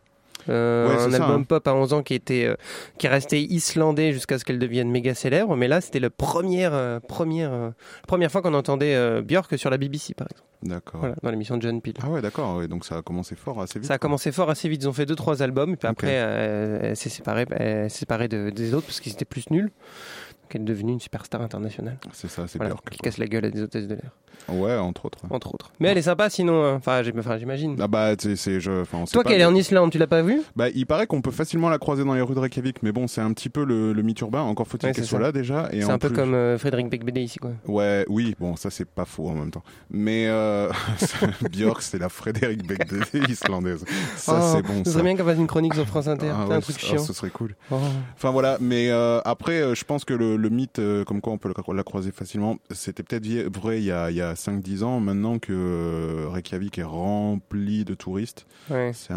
Euh, 0.48 0.88
Ouais, 0.88 0.94
un 1.02 1.10
ça, 1.10 1.16
album 1.24 1.40
hein. 1.42 1.44
pop 1.44 1.66
à 1.68 1.74
11 1.74 1.92
ans 1.92 2.02
qui 2.02 2.14
était 2.14 2.44
euh, 2.46 2.56
qui 2.98 3.08
restait 3.08 3.42
islandais 3.42 4.12
jusqu'à 4.12 4.38
ce 4.38 4.44
qu'elle 4.44 4.58
devienne 4.58 4.90
méga 4.90 5.14
célèbre 5.14 5.54
mais 5.56 5.68
là 5.68 5.80
c'était 5.80 6.00
la 6.00 6.08
première 6.10 6.72
euh, 6.74 6.98
première 7.00 7.52
euh, 7.52 7.70
première 8.06 8.30
fois 8.30 8.40
qu'on 8.42 8.54
entendait 8.54 8.94
euh, 8.94 9.20
Björk 9.22 9.58
sur 9.58 9.70
la 9.70 9.76
BBC 9.76 10.14
par 10.14 10.26
exemple 10.30 10.46
D'accord. 10.62 11.00
voilà, 11.00 11.14
dans 11.22 11.30
l'émission 11.30 11.56
de 11.56 11.62
John 11.62 11.80
Peel 11.80 11.94
Ah 12.02 12.08
ouais, 12.10 12.20
d'accord. 12.22 12.56
ouais, 12.56 12.68
donc 12.68 12.84
ça 12.84 12.96
a 12.98 13.02
commencé 13.02 13.34
fort 13.34 13.60
assez 13.60 13.78
vite. 13.78 13.88
ça 13.88 13.94
a 13.94 13.98
commencé 13.98 14.32
fort 14.32 14.48
assez 14.50 14.68
vite 14.68 14.82
ils 14.82 14.88
ont 14.88 14.92
fait 14.92 15.06
deux 15.06 15.14
trois 15.16 15.42
albums 15.42 15.72
et 15.72 15.76
puis 15.76 15.88
après 15.88 16.12
elle 16.12 16.96
s'est 16.96 17.08
séparée 17.10 17.46
s'est 17.48 17.88
séparée 17.90 18.28
de- 18.28 18.50
des 18.50 18.72
autres 18.74 18.86
parce 18.86 19.00
qu'ils 19.00 19.12
étaient 19.12 19.24
plus 19.24 19.50
nuls 19.50 19.64
donc 19.70 20.54
elle 20.54 20.62
est 20.62 20.64
devenue 20.64 20.92
une 20.92 21.00
superstar 21.00 21.42
internationale 21.42 21.98
C'est 22.12 22.28
ça, 22.28 22.46
c'est 22.48 22.58
voilà, 22.58 22.74
Björk. 22.74 22.90
qui 22.90 22.98
quoi. 22.98 23.04
casse 23.04 23.18
la 23.18 23.26
gueule 23.26 23.44
à 23.44 23.50
des 23.50 23.62
hôtesses 23.62 23.86
de 23.86 23.94
l'air 23.94 24.10
Ouais, 24.48 24.76
entre 24.76 25.06
autres. 25.06 25.18
entre 25.30 25.54
autres 25.54 25.70
mais 25.80 25.88
elle 25.88 25.98
est 25.98 26.02
sympa 26.02 26.28
sinon 26.30 26.64
hein. 26.64 26.74
enfin 26.76 27.02
j'imagine 27.02 27.76
Ah 27.80 27.86
bah, 27.88 28.12
c'est. 28.18 28.60
je- 28.60 28.82
enfin, 28.82 28.98
on 29.02 29.06
sait 29.06 29.12
toi 29.12 29.24
qui 29.24 29.32
est 29.32 29.44
en 29.44 29.54
Islande 29.54 29.90
tu 29.92 29.98
l'as 29.98 30.06
pas 30.06 30.22
vu? 30.22 30.40
Bah, 30.56 30.68
il 30.74 30.86
paraît 30.86 31.06
qu'on 31.06 31.20
peut 31.22 31.30
facilement 31.30 31.68
la 31.68 31.78
croiser 31.78 32.04
dans 32.04 32.14
les 32.14 32.20
rues 32.22 32.34
de 32.34 32.40
Reykjavik, 32.40 32.82
mais 32.82 32.92
bon, 32.92 33.06
c'est 33.06 33.20
un 33.20 33.32
petit 33.32 33.48
peu 33.48 33.64
le, 33.64 33.92
le 33.92 34.02
mythe 34.02 34.20
urbain. 34.20 34.40
Encore 34.42 34.66
faut-il 34.66 34.86
Ouais, 34.86 34.92
qu'elle 34.92 35.04
soit 35.04 35.18
ça. 35.18 35.24
là 35.26 35.32
déjà. 35.32 35.68
c'est 35.72 35.84
un 35.84 35.98
peu 35.98 36.08
plus- 36.08 36.16
comme 36.16 36.34
euh, 36.34 36.58
Frédéric 36.58 36.88
Becbédé 36.88 37.20
ici 37.22 37.38
quoi 37.38 37.50
Ouais, 37.66 38.04
oui, 38.08 38.34
bon, 38.40 38.56
ça 38.56 38.70
c'est 38.70 38.84
pas 38.88 39.04
faux 39.04 39.28
en 39.28 39.34
même 39.34 39.50
temps. 39.50 39.62
Mais 39.90 40.26
euh, 40.28 40.68
Björk, 41.52 41.82
c'est 41.82 41.98
la 41.98 42.08
Frédéric 42.08 42.66
Becbédé 42.66 43.00
islandaise. 43.28 43.84
Ça 44.16 44.38
Oh, 44.40 44.52
c'est 44.56 44.62
bon. 44.62 44.84
Ça. 44.84 44.92
serait 44.92 45.02
bien 45.02 45.16
qu'on 45.16 45.24
fasse 45.24 45.38
une 45.38 45.46
chronique 45.46 45.74
sur 45.74 45.86
France 45.86 46.06
Inter. 46.08 46.30
Ah 46.34 46.46
ouais, 46.46 46.54
un 46.54 46.60
truc 46.60 46.78
chiant. 46.78 46.96
ah, 46.98 47.02
ce 47.04 47.12
serait 47.12 47.30
cool. 47.30 47.54
Oh. 47.70 47.76
Enfin 48.16 48.30
voilà, 48.30 48.58
mais 48.60 48.90
euh, 48.90 49.20
après, 49.24 49.60
euh, 49.60 49.74
je 49.74 49.84
pense 49.84 50.04
que 50.04 50.14
le, 50.14 50.36
le 50.36 50.48
mythe, 50.48 50.80
comme 51.06 51.20
quoi 51.20 51.32
on 51.32 51.38
peut 51.38 51.52
la, 51.74 51.82
croiser 51.82 52.12
facilement, 52.12 52.56
c'était 52.70 53.02
peut-être 53.02 53.26
vrai 53.56 53.78
il 53.78 53.84
y 53.84 53.92
a, 53.92 54.10
il 54.10 54.16
y 54.16 54.22
a 54.22 54.29
5-10 54.34 54.82
ans. 54.82 55.00
Maintenant 55.00 55.38
que 55.38 55.52
euh, 55.52 56.28
Reykjavik 56.28 56.78
est 56.78 56.82
rempli 56.84 57.84
de 57.84 57.94
touristes, 57.94 58.46
Ouais. 58.70 58.92
c'est, 58.94 59.14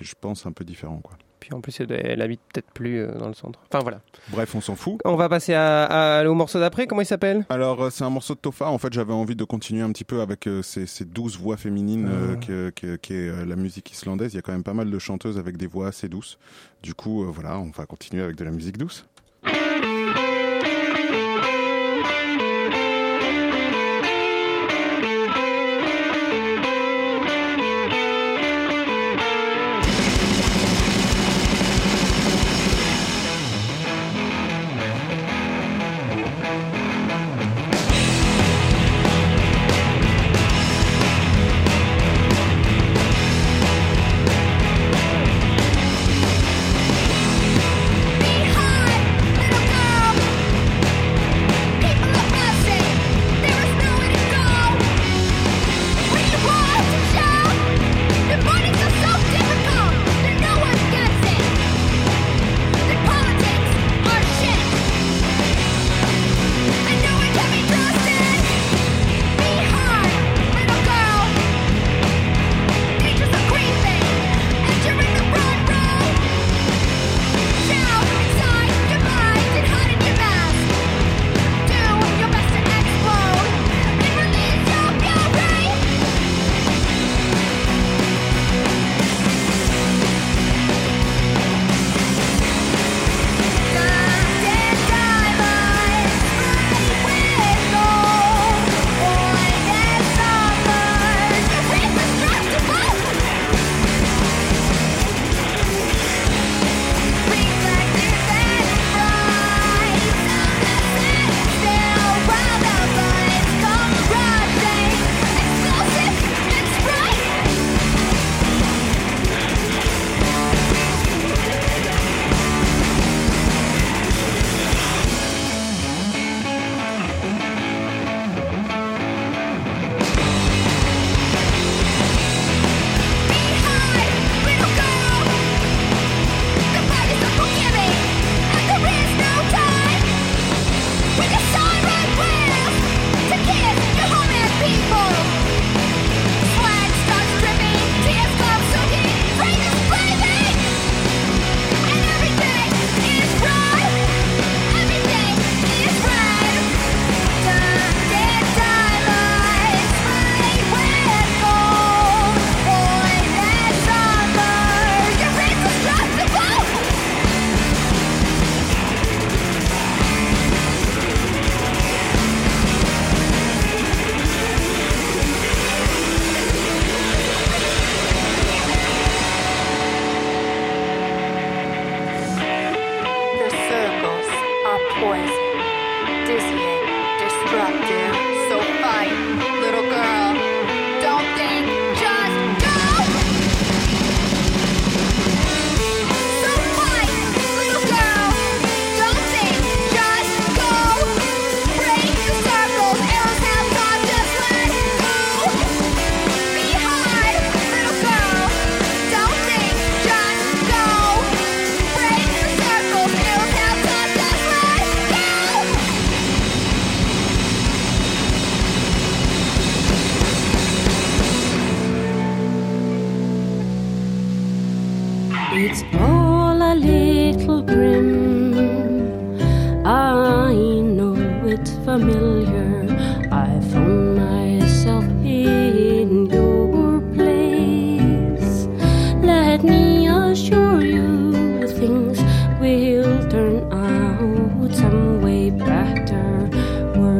je 0.00 0.14
pense, 0.20 0.46
un 0.46 0.52
peu 0.52 0.64
différent. 0.64 1.00
Quoi. 1.02 1.16
Puis 1.40 1.52
en 1.52 1.60
plus, 1.60 1.78
elle, 1.80 2.22
habite 2.22 2.40
peut-être 2.54 2.70
plus 2.72 3.00
euh, 3.00 3.12
dans 3.18 3.28
le 3.28 3.34
centre. 3.34 3.60
Enfin 3.70 3.80
voilà. 3.82 4.00
Bref, 4.30 4.54
on 4.54 4.62
s'en 4.62 4.76
fout. 4.76 4.98
On 5.04 5.14
va 5.16 5.28
passer 5.28 5.52
à, 5.52 5.84
à- 6.20 6.24
au 6.26 6.32
morceau 6.32 6.58
d'après. 6.58 6.86
Comment 6.86 7.02
il 7.02 7.06
s'appelle? 7.06 7.44
Alors, 7.50 7.82
euh, 7.82 7.90
c'est 7.90 8.02
un 8.04 8.08
morceau 8.08 8.34
de 8.34 8.38
Tofa. 8.38 8.66
En 8.70 8.78
fait, 8.78 8.90
j'avais 8.94 9.12
envie 9.12 9.36
de 9.36 9.44
continuer 9.44 9.82
un 9.82 9.92
petit 9.92 10.04
peu 10.04 10.22
avec 10.22 10.46
euh, 10.46 10.62
ces, 10.62 10.86
ces 10.86 11.04
douces 11.04 11.36
voix 11.38 11.58
féminines 11.58 12.08
euh, 12.10 12.34
Ah. 12.34 12.36
que, 12.46 12.70
que- 12.70 12.96
qu'est 12.96 13.28
euh, 13.28 13.44
la 13.44 13.56
musique 13.56 13.92
islandaise. 13.92 14.32
Il 14.32 14.36
y 14.36 14.38
a 14.38 14.42
quand 14.42 14.52
même 14.52 14.62
pas 14.62 14.72
mal 14.72 14.90
de 14.90 14.98
chanteuses 14.98 15.36
avec 15.38 15.58
des 15.58 15.66
voix 15.66 15.88
assez 15.88 16.08
douces. 16.08 16.38
Du 16.82 16.94
coup, 16.94 17.22
voilà, 17.30 17.58
on 17.58 17.70
va 17.70 17.84
continuer 17.84 18.22
avec 18.22 18.36
de 18.36 18.44
la 18.44 18.50
musique 18.50 18.78
douce. 18.78 19.04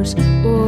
flowers. 0.04 0.14
Oh. 0.44 0.63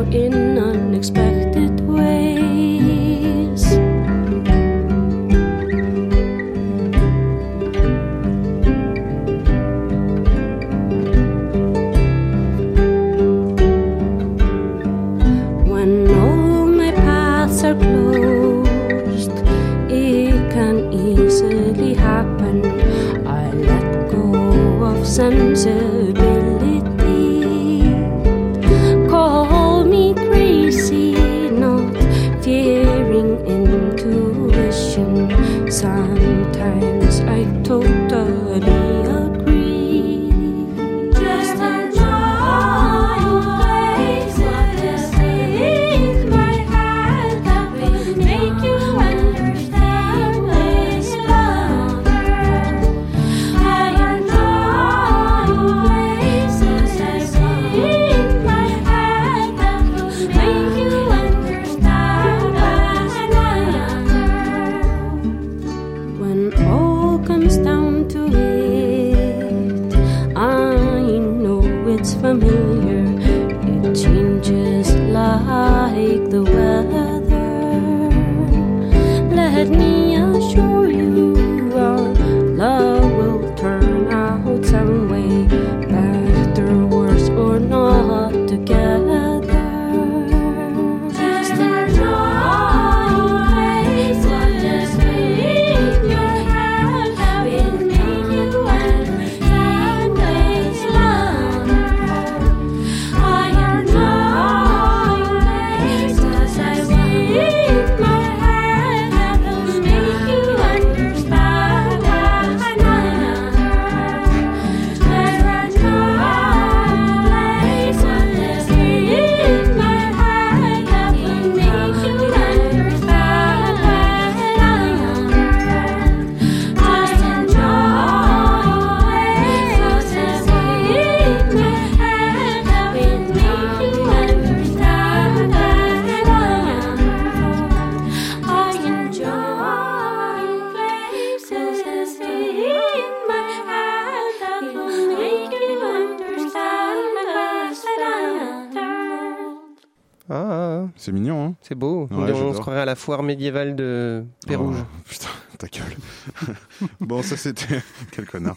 La 152.96 153.00
foire 153.02 153.22
médiévale 153.22 153.76
de 153.76 154.24
Pérouge. 154.46 154.76
Oh, 154.80 154.84
putain, 155.06 155.28
ta 155.58 155.66
gueule. 155.66 156.56
bon, 157.00 157.22
ça 157.22 157.36
c'était. 157.36 157.82
Quel 158.10 158.24
connard. 158.24 158.56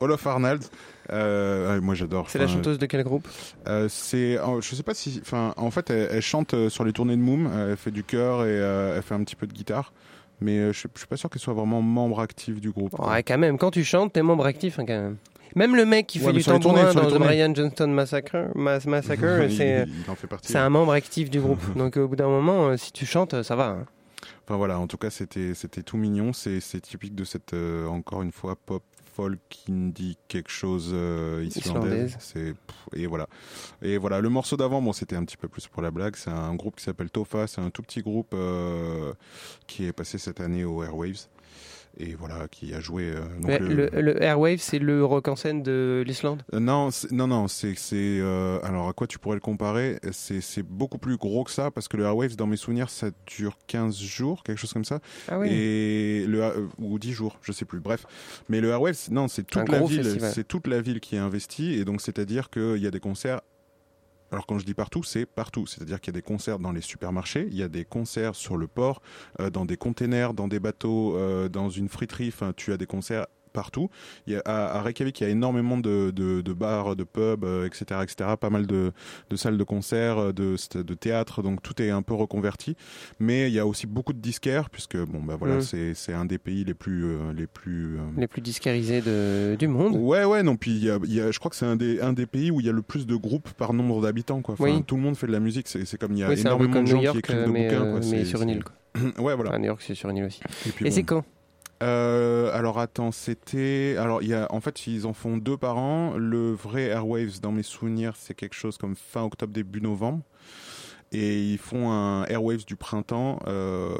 Olaf 0.00 0.26
Arnold. 0.26 0.62
Euh, 1.10 1.74
ouais, 1.74 1.80
moi 1.80 1.94
j'adore. 1.94 2.28
C'est 2.28 2.38
la 2.38 2.46
chanteuse 2.46 2.78
de 2.78 2.86
quel 2.86 3.02
groupe? 3.02 3.26
Euh, 3.66 3.88
c'est, 3.88 4.38
oh, 4.38 4.60
je 4.60 4.74
sais 4.74 4.82
pas 4.84 4.94
si, 4.94 5.20
enfin, 5.22 5.52
en 5.56 5.70
fait, 5.70 5.90
elle, 5.90 6.08
elle 6.12 6.22
chante 6.22 6.54
euh, 6.54 6.68
sur 6.68 6.84
les 6.84 6.92
tournées 6.92 7.16
de 7.16 7.22
Moom. 7.22 7.50
Elle 7.70 7.76
fait 7.76 7.90
du 7.90 8.04
chœur 8.04 8.42
et 8.44 8.50
euh, 8.50 8.96
elle 8.96 9.02
fait 9.02 9.14
un 9.14 9.24
petit 9.24 9.34
peu 9.36 9.46
de 9.46 9.52
guitare. 9.52 9.92
Mais 10.40 10.58
euh, 10.58 10.72
je, 10.72 10.78
suis- 10.80 10.88
pas 11.08 11.16
sûr 11.16 11.30
qu'elle 11.30 11.40
soit 11.42 11.54
vraiment 11.54 11.80
membre 11.82 12.20
actif 12.20 12.60
du 12.60 12.70
groupe. 12.70 12.90
quoi. 12.92 13.10
Ouais, 13.10 13.22
quand 13.22 13.38
même. 13.38 13.58
Quand 13.58 13.70
tu 13.70 13.82
chantes, 13.84 14.12
t'es 14.12 14.22
membre 14.22 14.44
actif, 14.46 14.78
hein, 14.78 14.84
quand 14.86 14.92
même. 15.00 15.16
Même 15.56 15.76
le 15.76 15.84
mec 15.84 16.06
qui 16.06 16.18
Ouais, 16.20 16.26
fait 16.26 16.32
du 16.32 16.44
tambourin 16.44 16.92
dans 16.94 17.10
The. 17.10 17.18
Brian 17.18 17.54
Johnston 17.54 17.88
Massacre, 17.88 18.50
Mass- 18.54 18.86
Massacre 18.86 19.48
c'est 19.56 19.86
c'est 20.42 20.58
un 20.58 20.70
membre 20.70 20.92
actif 20.92 21.30
du 21.30 21.40
groupe. 21.40 21.60
Donc 21.76 21.96
au 21.96 22.08
bout 22.08 22.16
d'un 22.16 22.28
moment, 22.28 22.68
euh, 22.68 22.76
si 22.76 22.92
tu 22.92 23.06
chantes, 23.06 23.42
ça 23.42 23.56
va. 23.56 23.66
hein. 23.68 23.86
Enfin 24.44 24.56
voilà, 24.56 24.78
en 24.78 24.86
tout 24.86 24.98
cas, 24.98 25.10
c'était, 25.10 25.54
c'était 25.54 25.82
tout 25.82 25.96
mignon. 25.96 26.32
C'est, 26.32 26.60
c'est 26.60 26.80
typique 26.80 27.14
de 27.14 27.24
cette, 27.24 27.54
euh, 27.54 27.86
encore 27.86 28.22
une 28.22 28.32
fois, 28.32 28.56
pop 28.56 28.82
folk 29.14 29.38
indie 29.68 30.16
quelque 30.26 30.50
chose 30.50 30.90
euh, 30.94 31.44
islandaise. 31.44 32.16
Et 32.94 33.06
voilà. 33.06 33.26
Et 33.82 33.98
voilà, 33.98 34.20
le 34.22 34.28
morceau 34.30 34.56
d'avant, 34.56 34.80
bon, 34.80 34.92
c'était 34.94 35.16
un 35.16 35.24
petit 35.26 35.36
peu 35.36 35.48
plus 35.48 35.68
pour 35.68 35.82
la 35.82 35.90
blague. 35.90 36.16
C'est 36.16 36.30
un 36.30 36.54
groupe 36.54 36.76
qui 36.76 36.84
s'appelle 36.84 37.10
Tofa. 37.10 37.46
C'est 37.46 37.60
un 37.60 37.68
tout 37.68 37.82
petit 37.82 38.00
groupe 38.00 38.32
euh, 38.32 39.12
qui 39.66 39.84
est 39.86 39.92
passé 39.92 40.16
cette 40.16 40.40
année 40.40 40.64
aux 40.64 40.82
Airwaves. 40.82 41.26
Et 41.98 42.14
voilà, 42.14 42.48
qui 42.48 42.72
a 42.74 42.80
joué. 42.80 43.04
euh, 43.14 43.20
donc 43.40 43.58
le- 43.60 43.88
le, 43.92 44.00
le 44.00 44.22
Airwave, 44.22 44.58
c'est 44.60 44.78
le 44.78 45.04
rock 45.04 45.28
en 45.28 45.36
scène 45.36 45.62
de 45.62 46.02
l'Islande? 46.06 46.42
Euh, 46.54 46.58
Non, 46.60 46.88
non, 47.10 47.26
non, 47.26 47.48
c'est, 47.48 47.74
c'est, 47.76 47.96
euh, 48.20 48.58
alors 48.62 48.88
à 48.88 48.92
quoi 48.94 49.06
tu 49.06 49.18
pourrais 49.18 49.36
le 49.36 49.40
comparer? 49.40 49.98
C'est, 50.10 50.40
c'est 50.40 50.62
beaucoup 50.62 50.98
plus 50.98 51.16
gros 51.18 51.44
que 51.44 51.50
ça 51.50 51.70
parce 51.70 51.88
que 51.88 51.96
le 51.98 52.04
Airwaves, 52.04 52.34
dans 52.36 52.46
mes 52.46 52.56
souvenirs, 52.56 52.88
ça 52.88 53.10
dure 53.26 53.58
15 53.66 53.98
jours, 54.00 54.42
quelque 54.42 54.58
chose 54.58 54.72
comme 54.72 54.84
ça. 54.86 55.00
Ah 55.28 55.38
oui. 55.38 55.48
Et 55.50 56.24
le 56.26 56.42
euh, 56.42 56.66
ou 56.78 56.98
10 56.98 57.12
jours, 57.12 57.38
je 57.42 57.52
sais 57.52 57.64
plus. 57.66 57.80
Bref, 57.80 58.06
mais 58.48 58.60
le 58.62 58.70
Airwaves, 58.70 59.08
non, 59.10 59.28
c'est 59.28 59.42
toute 59.46 59.68
la 59.68 59.80
ville, 59.82 60.44
toute 60.48 60.66
la 60.66 60.80
ville 60.80 61.00
qui 61.00 61.16
est 61.16 61.18
investie 61.18 61.74
et 61.74 61.84
donc 61.84 62.00
c'est-à-dire 62.00 62.48
qu'il 62.50 62.78
y 62.78 62.86
a 62.86 62.90
des 62.90 63.00
concerts. 63.00 63.42
Alors 64.32 64.46
quand 64.46 64.58
je 64.58 64.64
dis 64.64 64.74
partout, 64.74 65.02
c'est 65.02 65.26
partout. 65.26 65.66
C'est-à-dire 65.66 66.00
qu'il 66.00 66.14
y 66.14 66.16
a 66.16 66.18
des 66.18 66.26
concerts 66.26 66.58
dans 66.58 66.72
les 66.72 66.80
supermarchés, 66.80 67.46
il 67.50 67.56
y 67.56 67.62
a 67.62 67.68
des 67.68 67.84
concerts 67.84 68.34
sur 68.34 68.56
le 68.56 68.66
port, 68.66 69.02
euh, 69.40 69.50
dans 69.50 69.66
des 69.66 69.76
containers, 69.76 70.32
dans 70.32 70.48
des 70.48 70.58
bateaux, 70.58 71.16
euh, 71.16 71.50
dans 71.50 71.68
une 71.68 71.90
friterie. 71.90 72.28
Enfin, 72.28 72.54
tu 72.56 72.72
as 72.72 72.78
des 72.78 72.86
concerts 72.86 73.26
partout. 73.52 73.88
Il 74.26 74.32
y 74.32 74.36
a, 74.36 74.40
à, 74.44 74.78
à 74.78 74.82
Reykjavik, 74.82 75.20
il 75.20 75.24
y 75.24 75.26
a 75.26 75.30
énormément 75.30 75.76
de, 75.78 76.10
de, 76.10 76.40
de 76.40 76.52
bars, 76.52 76.96
de 76.96 77.04
pubs, 77.04 77.44
euh, 77.44 77.66
etc., 77.66 78.00
etc. 78.02 78.30
Pas 78.40 78.50
mal 78.50 78.66
de, 78.66 78.92
de 79.30 79.36
salles 79.36 79.58
de 79.58 79.64
concert, 79.64 80.18
euh, 80.18 80.32
de, 80.32 80.56
de 80.82 80.94
théâtre. 80.94 81.42
Donc 81.42 81.62
tout 81.62 81.80
est 81.82 81.90
un 81.90 82.02
peu 82.02 82.14
reconverti. 82.14 82.76
Mais 83.20 83.48
il 83.48 83.54
y 83.54 83.58
a 83.58 83.66
aussi 83.66 83.86
beaucoup 83.86 84.12
de 84.12 84.18
disquaires 84.18 84.70
puisque 84.70 84.96
bon 84.96 85.22
bah 85.22 85.36
voilà, 85.38 85.56
Mm. 85.56 85.94
c'est 85.94 86.12
un 86.14 86.24
des 86.24 86.38
pays 86.38 86.64
les 86.64 86.74
plus 86.74 87.04
euh, 87.04 87.32
les 87.36 87.46
plus 87.46 87.98
Les 88.16 88.26
plus 88.26 88.40
discarisés 88.40 89.00
de, 89.02 89.54
du 89.58 89.68
monde. 89.68 89.94
Ouais, 89.96 90.24
ouais, 90.24 90.42
non, 90.42 90.56
puis 90.56 90.70
il 90.72 90.84
y 90.84 90.90
a, 90.90 90.98
il 91.04 91.12
y 91.14 91.20
a- 91.20 91.30
je 91.30 91.38
crois 91.38 91.50
que 91.50 91.56
c'est 91.56 91.66
un 91.66 91.76
des, 91.76 92.00
un 92.00 92.12
des 92.12 92.26
pays 92.26 92.50
où 92.50 92.60
il 92.60 92.66
y 92.66 92.68
a 92.68 92.72
le 92.72 92.82
plus 92.82 93.06
de 93.06 93.14
groupes 93.16 93.50
par 93.52 93.72
nombre 93.74 94.00
d'habitants, 94.02 94.40
quoi. 94.42 94.54
Enfin, 94.54 94.64
Oui. 94.64 94.82
Tout 94.84 94.96
le 94.96 95.02
monde 95.02 95.16
fait 95.16 95.26
de 95.26 95.32
la 95.32 95.40
musique, 95.40 95.68
c'est 95.68 95.98
comme 95.98 96.12
il 96.12 96.18
y 96.20 96.24
a 96.24 96.28
Oui, 96.28 96.40
énormément 96.40 96.80
de 96.82 96.86
gens 96.86 97.00
York, 97.00 97.12
qui 97.14 97.18
écrivent 97.18 97.44
de 97.46 97.50
mais, 97.50 97.68
bouquins, 97.68 97.90
quoi. 97.90 98.00
mais 98.10 98.24
sur 98.24 98.42
une 98.42 98.48
île. 98.50 98.64
quoi. 98.64 98.74
ouais, 99.22 99.34
voilà. 99.34 99.50
Enfin, 99.50 99.58
New 99.58 99.66
York, 99.66 99.82
c'est 99.86 99.94
sur 99.94 100.08
une 100.10 100.16
île 100.18 100.24
aussi. 100.24 100.40
Et, 100.66 100.70
puis 100.70 100.86
Et 100.86 100.88
bon. 100.88 100.94
c'est 100.94 101.02
quand? 101.02 101.24
Euh, 101.82 102.50
alors 102.56 102.78
attends, 102.78 103.12
c'était, 103.12 103.96
alors 103.98 104.22
il 104.22 104.28
y 104.28 104.34
a, 104.34 104.46
en 104.50 104.60
fait, 104.60 104.86
ils 104.86 105.06
en 105.06 105.12
font 105.12 105.36
deux 105.36 105.56
par 105.56 105.76
an. 105.78 106.14
Le 106.16 106.52
vrai 106.52 106.84
Airwaves, 106.84 107.40
dans 107.40 107.52
mes 107.52 107.62
souvenirs, 107.64 108.14
c'est 108.16 108.34
quelque 108.34 108.54
chose 108.54 108.78
comme 108.78 108.94
fin 108.96 109.22
octobre, 109.22 109.52
début 109.52 109.80
novembre. 109.80 110.22
et 111.14 111.42
ils 111.42 111.58
font 111.58 111.90
un 111.90 112.24
Airwaves 112.26 112.64
du 112.64 112.76
printemps. 112.76 113.38
euh, 113.46 113.94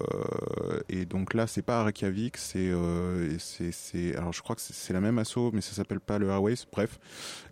et 0.89 1.05
donc 1.05 1.35
là, 1.35 1.47
c'est 1.47 1.61
pas 1.63 1.81
à 1.81 1.85
Reykjavik, 1.85 2.37
c'est, 2.39 2.71
euh, 2.71 3.37
c'est, 3.39 3.71
c'est, 3.73 4.17
alors 4.17 4.33
je 4.33 4.41
crois 4.43 4.57
que 4.57 4.63
c'est, 4.63 4.93
la 4.95 5.01
même 5.01 5.19
asso, 5.19 5.51
mais 5.53 5.61
ça 5.61 5.73
s'appelle 5.75 6.01
pas 6.01 6.19
le 6.19 6.29
Airwaves. 6.29 6.65
Bref, 6.73 6.99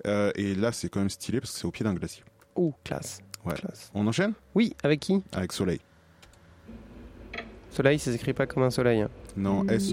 Euh, 0.06 0.30
et 0.36 0.54
là, 0.54 0.72
c'est 0.72 0.88
quand 0.88 1.00
même 1.00 1.10
stylé 1.10 1.40
parce 1.40 1.52
que 1.52 1.58
c'est 1.58 1.66
au 1.66 1.70
pied 1.72 1.84
d'un 1.84 1.92
glacier. 1.94 2.22
Ouh, 2.56 2.72
classe. 2.84 3.20
Ouais. 3.44 3.54
classe. 3.54 3.90
On 3.94 4.06
enchaîne? 4.06 4.32
Oui, 4.54 4.74
avec 4.82 5.00
qui? 5.00 5.22
Avec 5.32 5.52
Soleil. 5.52 5.80
Soleil, 7.70 7.98
ça 7.98 8.12
s'écrit 8.12 8.32
pas 8.32 8.46
comme 8.46 8.62
un 8.62 8.70
soleil. 8.70 9.00
hein. 9.02 9.10
Non, 9.36 9.66
S 9.68 9.92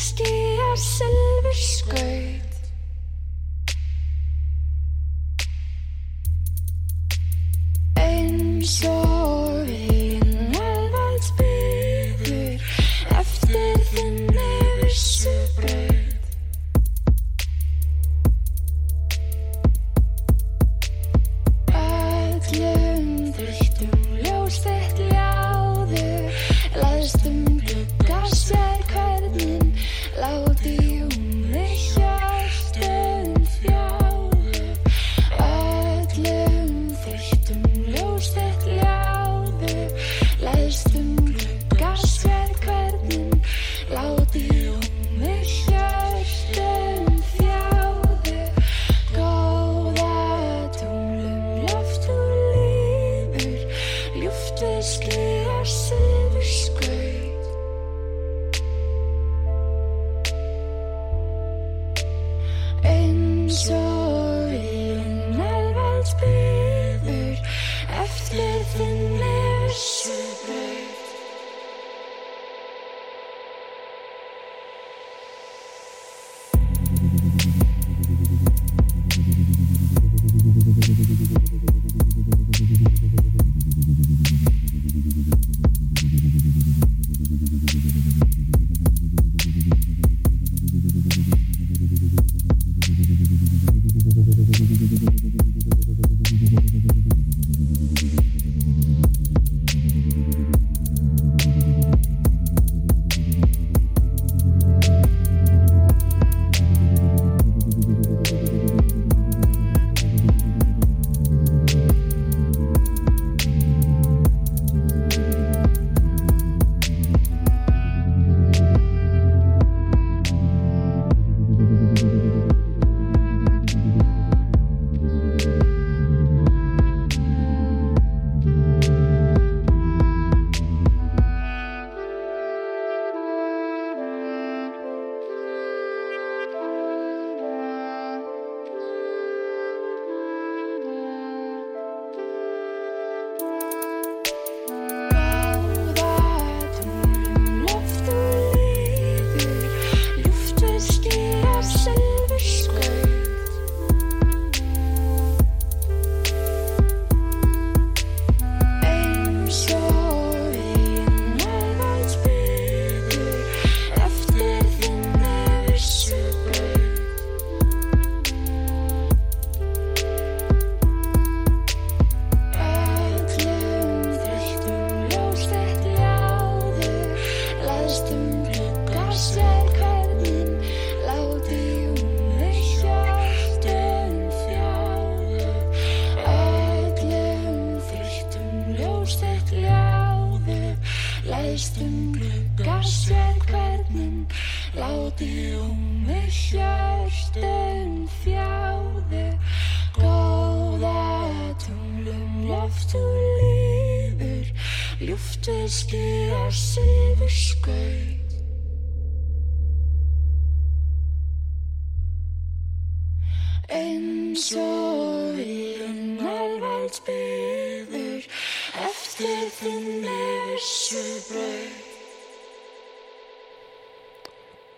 it's 0.00 0.12
the 0.12 1.17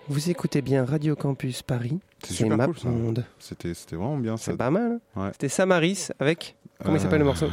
Vous 0.09 0.31
écoutez 0.31 0.63
bien 0.63 0.85
Radio 0.85 1.15
Campus 1.15 1.63
Paris. 1.63 2.01
C'est 2.25 2.33
super 2.35 2.57
cool 2.67 2.79
ça. 2.79 2.89
MapMonde. 2.89 3.25
C'était 3.39 3.75
c'était 3.75 3.97
vraiment 3.97 4.17
bien 4.17 4.37
ça. 4.37 4.53
C'est 4.53 4.57
pas 4.57 4.71
mal. 4.71 4.99
hein 5.17 5.25
Ouais. 5.25 5.29
C'était 5.33 5.49
Samaris 5.49 6.09
avec. 6.19 6.57
Comment 6.83 6.97
il 6.97 7.01
s'appelle 7.01 7.19
le 7.21 7.25
Euh, 7.25 7.29
morceau 7.29 7.49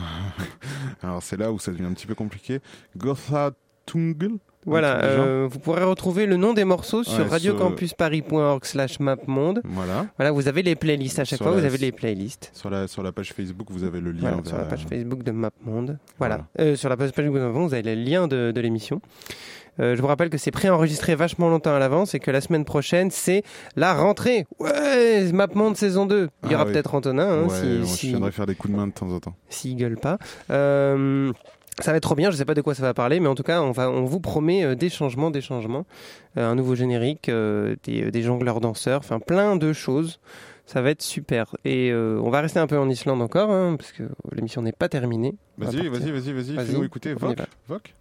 Alors 1.04 1.22
c'est 1.22 1.38
là 1.38 1.52
où 1.52 1.60
ça 1.60 1.72
devient 1.72 1.84
un 1.86 1.94
petit 1.94 2.08
peu 2.08 2.16
compliqué. 2.16 2.60
Gotha 2.96 3.52
Tungl? 3.86 4.38
Voilà, 4.68 5.02
euh, 5.04 5.48
vous 5.50 5.60
pourrez 5.60 5.84
retrouver 5.84 6.26
le 6.26 6.36
nom 6.38 6.54
des 6.54 6.64
morceaux 6.66 7.04
sur 7.04 7.30
radiocampusparis.org 7.30 8.66
slash 8.66 9.00
mapmonde. 9.00 9.62
Voilà. 9.64 10.06
Voilà, 10.18 10.32
vous 10.32 10.48
avez 10.48 10.62
les 10.62 10.76
playlists. 10.76 11.20
À 11.20 11.24
chaque 11.26 11.38
Sur 11.38 11.46
fois, 11.46 11.56
la- 11.56 11.62
vous 11.62 11.66
avez 11.66 11.78
les 11.78 11.92
playlists. 11.92 12.52
Sur 12.54 12.70
la, 12.70 12.88
sur 12.88 13.02
la 13.04 13.12
page 13.12 13.34
Facebook, 13.34 13.68
vous 13.72 13.84
avez 13.84 14.00
le 14.02 14.12
lien 14.12 14.20
Voilà, 14.22 14.38
sur 14.46 14.58
la 14.58 14.64
page 14.66 14.86
Facebook 14.90 15.24
de 15.24 15.32
MapMonde. 15.32 15.98
Voilà. 16.20 16.46
Voilà. 16.58 16.72
Euh, 16.72 16.76
sur 16.76 16.90
la 16.90 16.98
page 16.98 17.12
Facebook 17.12 17.38
vous 17.38 17.74
avez 17.74 17.96
le 17.96 18.02
lien 18.02 18.28
de, 18.28 18.52
de 18.54 18.62
l'émission. 18.62 19.02
Euh, 19.80 19.96
je 19.96 20.02
vous 20.02 20.08
rappelle 20.08 20.32
que 20.32 20.40
c'est 20.40 20.50
préenregistré 20.52 21.14
vachement 21.14 21.50
longtemps 21.50 21.76
à 21.76 21.78
l'avance 21.80 22.16
et 22.16 22.20
que 22.20 22.32
la 22.32 22.42
semaine 22.42 22.66
prochaine, 22.66 23.12
c'est 23.12 23.44
la 23.76 23.94
rentrée. 23.94 24.48
Ouais, 24.60 25.32
MapMonde 25.32 25.78
saison 25.78 26.08
2. 26.08 26.30
Il 26.46 26.50
y 26.52 26.54
Ah 26.54 26.56
aura 26.58 26.66
oui. 26.66 26.72
peut-être 26.74 26.96
Antonin, 26.96 27.30
hein, 27.30 27.44
Ouais, 27.44 27.84
si, 27.86 28.16
moi, 28.18 28.30
si- 28.30 28.36
faire 28.36 28.48
des 28.48 28.56
coups 28.56 28.74
de 28.74 28.78
main 28.78 28.88
de 28.88 28.92
temps 28.94 29.12
en 29.12 29.20
temps. 29.20 29.36
s'il 29.50 29.76
gueule 29.76 29.98
pas. 29.98 30.18
Euh, 30.50 31.32
ça 31.80 31.92
va 31.92 31.98
être 31.98 32.04
trop 32.04 32.16
bien, 32.16 32.32
je 32.32 32.38
sais 32.38 32.46
pas 32.46 32.54
de 32.54 32.62
quoi 32.62 32.76
ça 32.76 32.84
va 32.84 32.94
parler, 32.94 33.20
mais 33.20 33.28
en 33.28 33.36
tout 33.36 33.44
cas, 33.44 33.62
on, 33.62 33.72
va, 33.72 33.90
on 33.90 34.06
vous 34.06 34.20
promet 34.20 34.64
euh, 34.64 34.76
des 34.76 34.90
changements, 34.90 35.32
des 35.32 35.42
changements. 35.42 35.86
Euh, 36.38 36.50
un 36.50 36.56
nouveau 36.56 36.76
générique, 36.76 37.30
euh, 37.30 37.76
des, 37.84 38.12
des 38.12 38.22
jongleurs 38.22 38.62
danseurs, 38.62 39.00
enfin 39.00 39.20
plein 39.20 39.56
de 39.56 39.74
choses. 39.74 40.20
Ça 40.66 40.82
va 40.82 40.90
être 40.90 41.02
super. 41.02 41.56
Et 41.64 41.92
euh, 41.92 42.20
on 42.22 42.30
va 42.30 42.42
rester 42.42 42.60
un 42.60 42.68
peu 42.68 42.78
en 42.78 42.90
Islande 42.90 43.22
encore, 43.22 43.52
hein, 43.52 43.76
parce 43.78 43.94
que 43.94 44.04
l'émission 44.34 44.62
n'est 44.62 44.74
pas 44.74 44.90
terminée. 44.90 45.36
Vas-y, 45.58 45.88
vas-y, 45.88 46.12
vas-y, 46.12 46.34
vas-y. 46.34 46.56
Vas-y, 46.56 46.66
Fais-nous 46.66 46.84
écouter. 46.84 47.16
on 47.22 47.32
y 47.32 47.36
Voc. 47.68 47.94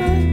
To 0.00 0.29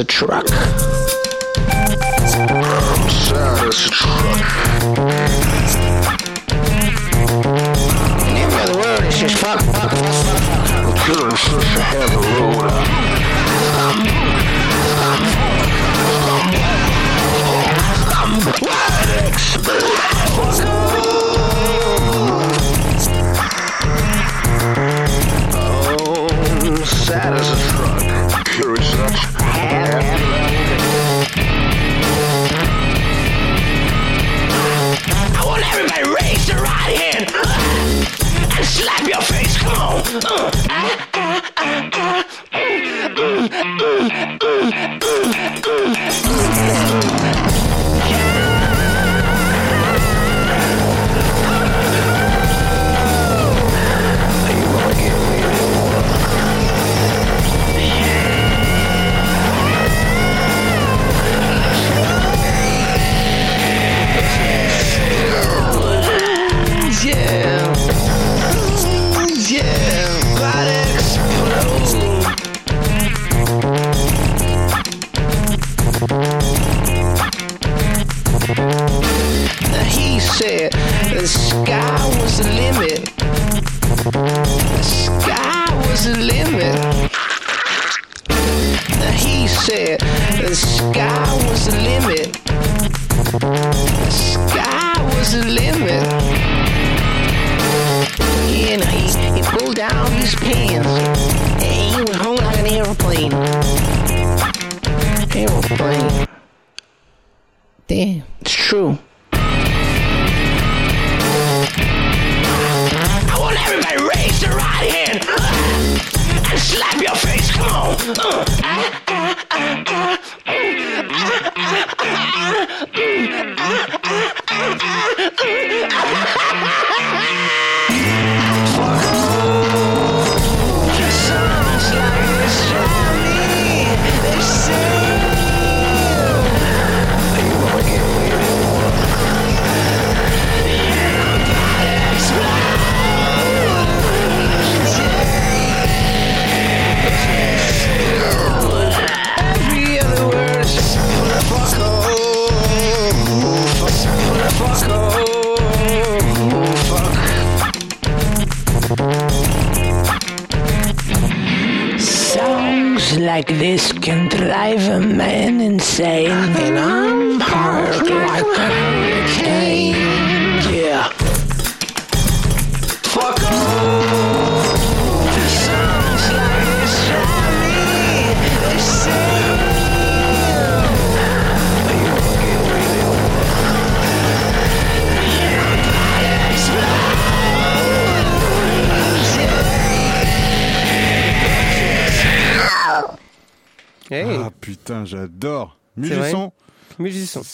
a 0.00 0.04
truck. 0.04 0.75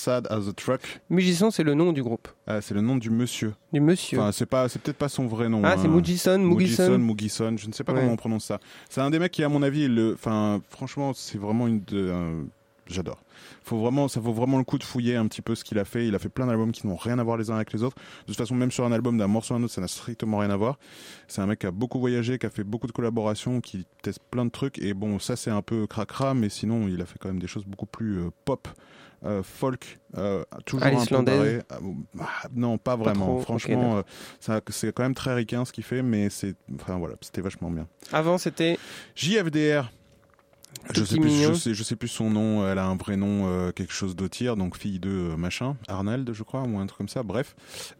Sad 0.03 0.27
as 0.31 0.49
a 0.49 0.53
truck. 0.53 0.81
C'est 1.53 1.63
le 1.63 1.75
nom 1.75 1.93
du 1.93 2.03
groupe. 2.03 2.27
Ah, 2.49 2.61
c'est 2.61 2.75
le 2.75 2.81
nom 2.81 2.97
du 2.97 3.09
monsieur. 3.09 3.55
Du 3.73 3.81
monsieur. 3.81 4.19
Enfin, 4.19 4.33
c'est 4.33 4.47
pas, 4.47 4.69
c'est 4.69 4.81
peut-être 4.83 4.97
pas 4.97 5.09
son 5.09 5.27
vrai 5.29 5.49
nom. 5.49 5.63
ah, 5.65 5.77
c'est 5.79 5.87
hein. 5.87 5.91
Mugison, 5.91 6.39
Mugison, 6.41 6.99
Mugison. 6.99 6.99
Mugison, 6.99 7.57
je 7.57 7.69
ne 7.69 7.73
sais 7.73 7.85
pas 7.85 7.93
Ouais. 7.93 8.01
comment 8.01 8.13
on 8.15 8.17
prononce 8.17 8.45
ça. 8.47 8.59
C'est 8.91 9.01
un 9.01 9.11
des 9.11 9.21
mecs 9.21 9.31
qui, 9.31 9.45
à 9.45 9.49
mon 9.49 9.63
avis, 9.63 9.87
le, 9.87 10.15
enfin, 10.15 10.61
franchement, 10.71 11.13
c'est 11.15 11.39
vraiment 11.39 11.69
une 11.69 11.83
de, 11.85 12.11
un- 12.11 12.47
j'adore. 12.89 13.23
Faut 13.65 13.79
vraiment, 13.79 14.09
ça 14.09 14.19
vaut 14.19 14.33
vraiment 14.33 14.59
le 14.59 14.65
coup 14.65 14.77
de 14.77 14.83
fouiller 14.83 15.15
un 15.15 15.27
petit 15.29 15.41
peu 15.41 15.55
ce 15.55 15.63
qu'il 15.63 15.79
a 15.79 15.85
fait. 15.85 16.07
Il 16.09 16.15
a 16.17 16.19
fait 16.19 16.29
plein 16.29 16.47
d'albums 16.49 16.73
qui 16.73 16.85
n'ont 16.89 16.97
rien 16.97 17.21
à 17.21 17.23
voir 17.23 17.37
les 17.37 17.51
uns 17.51 17.55
avec 17.57 17.73
les 17.73 17.85
autres. 17.85 17.97
De 18.23 18.27
toute 18.27 18.37
façon, 18.37 18.57
même 18.57 18.73
sur 18.73 18.85
un 18.85 18.91
album 18.93 19.17
d'un 19.19 19.29
morceau 19.29 19.55
à 19.55 19.57
un 19.59 19.63
autre, 19.63 19.73
ça 19.73 19.81
n'a 19.81 19.87
strictement 19.89 20.39
rien 20.39 20.51
à 20.51 20.57
voir. 20.57 20.79
C'est 21.29 21.41
un 21.43 21.47
mec 21.47 21.61
qui 21.61 21.67
a 21.67 21.71
beaucoup 21.71 22.01
voyagé, 22.01 22.39
qui 22.39 22.47
a 22.47 22.51
fait 22.51 22.65
beaucoup 22.65 22.89
de 22.89 22.93
collaborations, 22.93 23.61
qui 23.61 23.87
teste 24.03 24.19
plein 24.33 24.45
de 24.45 24.51
trucs. 24.51 24.79
Et 24.81 24.95
bon, 24.95 25.21
ça 25.21 25.37
c'est 25.37 25.51
un 25.51 25.63
peu 25.63 25.87
cracra, 25.87 26.35
mais 26.35 26.49
sinon, 26.49 26.89
il 26.89 27.01
a 27.01 27.07
fait 27.07 27.19
quand 27.21 27.29
même 27.29 27.39
des 27.41 27.47
choses 27.47 27.65
beaucoup 27.67 27.87
plus 27.87 28.19
euh, 28.19 28.31
pop. 28.45 28.67
Euh, 29.25 29.43
folk, 29.43 30.01
euh, 30.17 30.43
toujours 30.65 30.85
À 30.85 30.89
un 30.89 31.25
peu. 31.25 31.63
Ah, 31.71 31.77
ah, 32.21 32.49
non, 32.55 32.77
pas 32.79 32.97
vraiment. 32.97 33.27
trop, 33.27 33.41
Franchement, 33.41 34.03
euh, 34.49 34.61
c'est 34.69 34.93
quand 34.93 35.05
même 35.05 35.15
très 35.15 35.35
ricain 35.35 35.65
ce 35.65 35.73
qu'il 35.73 35.85
fait, 35.85 36.03
mais 36.03 36.29
c'est, 36.29 36.55
enfin 36.75 36.99
voilà, 36.99 37.15
c'était 37.21 37.41
vachement 37.41 37.71
bien. 37.71 37.87
Avant, 38.13 38.39
c'était 38.39 38.79
JFDR. 39.15 39.91
Je 40.95 41.05
sais, 41.05 41.17
plus, 41.17 41.31
je, 41.31 41.53
sais, 41.55 41.75
je 41.75 41.83
sais 41.83 41.97
plus 41.97 42.09
son 42.09 42.29
nom, 42.31 42.69
elle 42.69 42.79
a 42.79 42.85
un 42.87 42.97
vrai 42.97 43.17
nom, 43.17 43.47
euh, 43.47 43.71
quelque 43.73 43.93
chose 43.93 44.15
d'Otier, 44.17 44.55
donc 44.57 44.77
fille 44.77 44.99
de 44.99 45.09
euh, 45.33 45.37
machin, 45.37 45.77
Arnold, 45.89 46.31
je 46.33 46.43
crois, 46.43 46.63
ou 46.63 46.79
un 46.79 46.87
truc 46.87 46.99
comme 46.99 47.09
ça, 47.09 47.23
bref. 47.23 47.55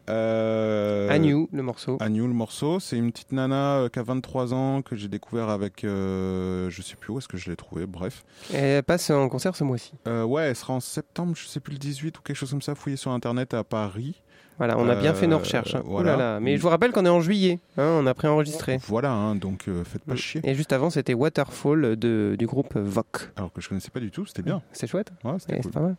Euh, 0.09 1.09
Agnew, 1.09 1.47
le 1.51 1.63
morceau. 1.63 1.97
Agnew, 1.99 2.27
le 2.27 2.33
morceau. 2.33 2.79
C'est 2.79 2.97
une 2.97 3.11
petite 3.11 3.31
nana 3.31 3.77
euh, 3.77 3.89
qui 3.89 3.99
a 3.99 4.03
23 4.03 4.53
ans, 4.53 4.81
que 4.81 4.95
j'ai 4.95 5.07
découvert 5.07 5.49
avec. 5.49 5.83
euh, 5.83 6.69
je 6.69 6.81
sais 6.81 6.95
plus 6.95 7.13
où 7.13 7.17
est-ce 7.17 7.27
que 7.27 7.37
je 7.37 7.49
l'ai 7.49 7.55
trouvé, 7.55 7.85
bref. 7.85 8.23
Elle 8.53 8.83
passe 8.83 9.09
en 9.09 9.29
concert 9.29 9.55
ce 9.55 9.63
mois-ci. 9.63 9.93
Euh, 10.07 10.23
ouais, 10.23 10.43
elle 10.43 10.55
sera 10.55 10.73
en 10.73 10.79
septembre, 10.79 11.33
je 11.35 11.47
sais 11.47 11.59
plus 11.59 11.73
le 11.73 11.79
18 11.79 12.19
ou 12.19 12.21
quelque 12.21 12.35
chose 12.35 12.51
comme 12.51 12.61
ça, 12.61 12.75
fouillé 12.75 12.97
sur 12.97 13.11
internet 13.11 13.53
à 13.53 13.63
Paris. 13.63 14.21
Voilà, 14.57 14.77
on 14.77 14.87
a 14.87 14.95
bien 14.95 15.13
fait 15.13 15.27
nos 15.27 15.35
Euh, 15.37 15.39
recherches. 15.39 15.75
hein. 15.75 15.81
Ouh 15.85 15.91
voilà. 15.91 16.11
là 16.11 16.17
là. 16.33 16.39
Mais 16.39 16.57
je 16.57 16.61
vous 16.61 16.69
rappelle 16.69 16.91
qu'on 16.91 17.05
est 17.05 17.09
en 17.09 17.21
juillet. 17.21 17.59
hein, 17.77 17.97
on 18.01 18.05
a 18.05 18.13
préenregistré. 18.13 18.77
Voilà, 18.87 19.11
hein, 19.11 19.35
donc 19.35 19.67
euh, 19.67 19.83
faites 19.83 20.03
pas 20.03 20.15
chier. 20.15 20.41
Et 20.43 20.53
juste 20.55 20.71
avant, 20.73 20.89
c'était 20.89 21.13
Waterfall 21.13 21.95
de, 21.95 22.35
du 22.37 22.45
groupe 22.45 22.75
Voc. 22.77 23.31
Alors 23.35 23.51
que 23.51 23.61
je 23.61 23.69
connaissais 23.69 23.89
pas 23.91 23.99
du 23.99 24.11
tout, 24.11 24.25
c'était 24.25 24.41
bien. 24.43 24.61
C'est 24.71 24.87
chouette. 24.87 25.11
Ouais, 25.23 25.33
c'était 25.39 25.53
Ouais, 25.55 25.61
cool. 25.61 25.71
c'est 25.71 25.79
pas 25.79 25.85
mal. 25.85 25.95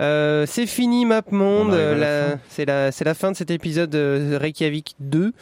Euh, 0.00 0.46
c'est 0.46 0.66
fini 0.66 1.04
MapMonde. 1.06 1.72
C'est 2.48 2.64
la, 2.66 3.14
fin 3.14 3.32
de 3.32 3.36
cet 3.36 3.50
épisode 3.50 3.94
euh, 3.94 4.38
Reykjavik 4.40 4.94
2. 5.00 5.32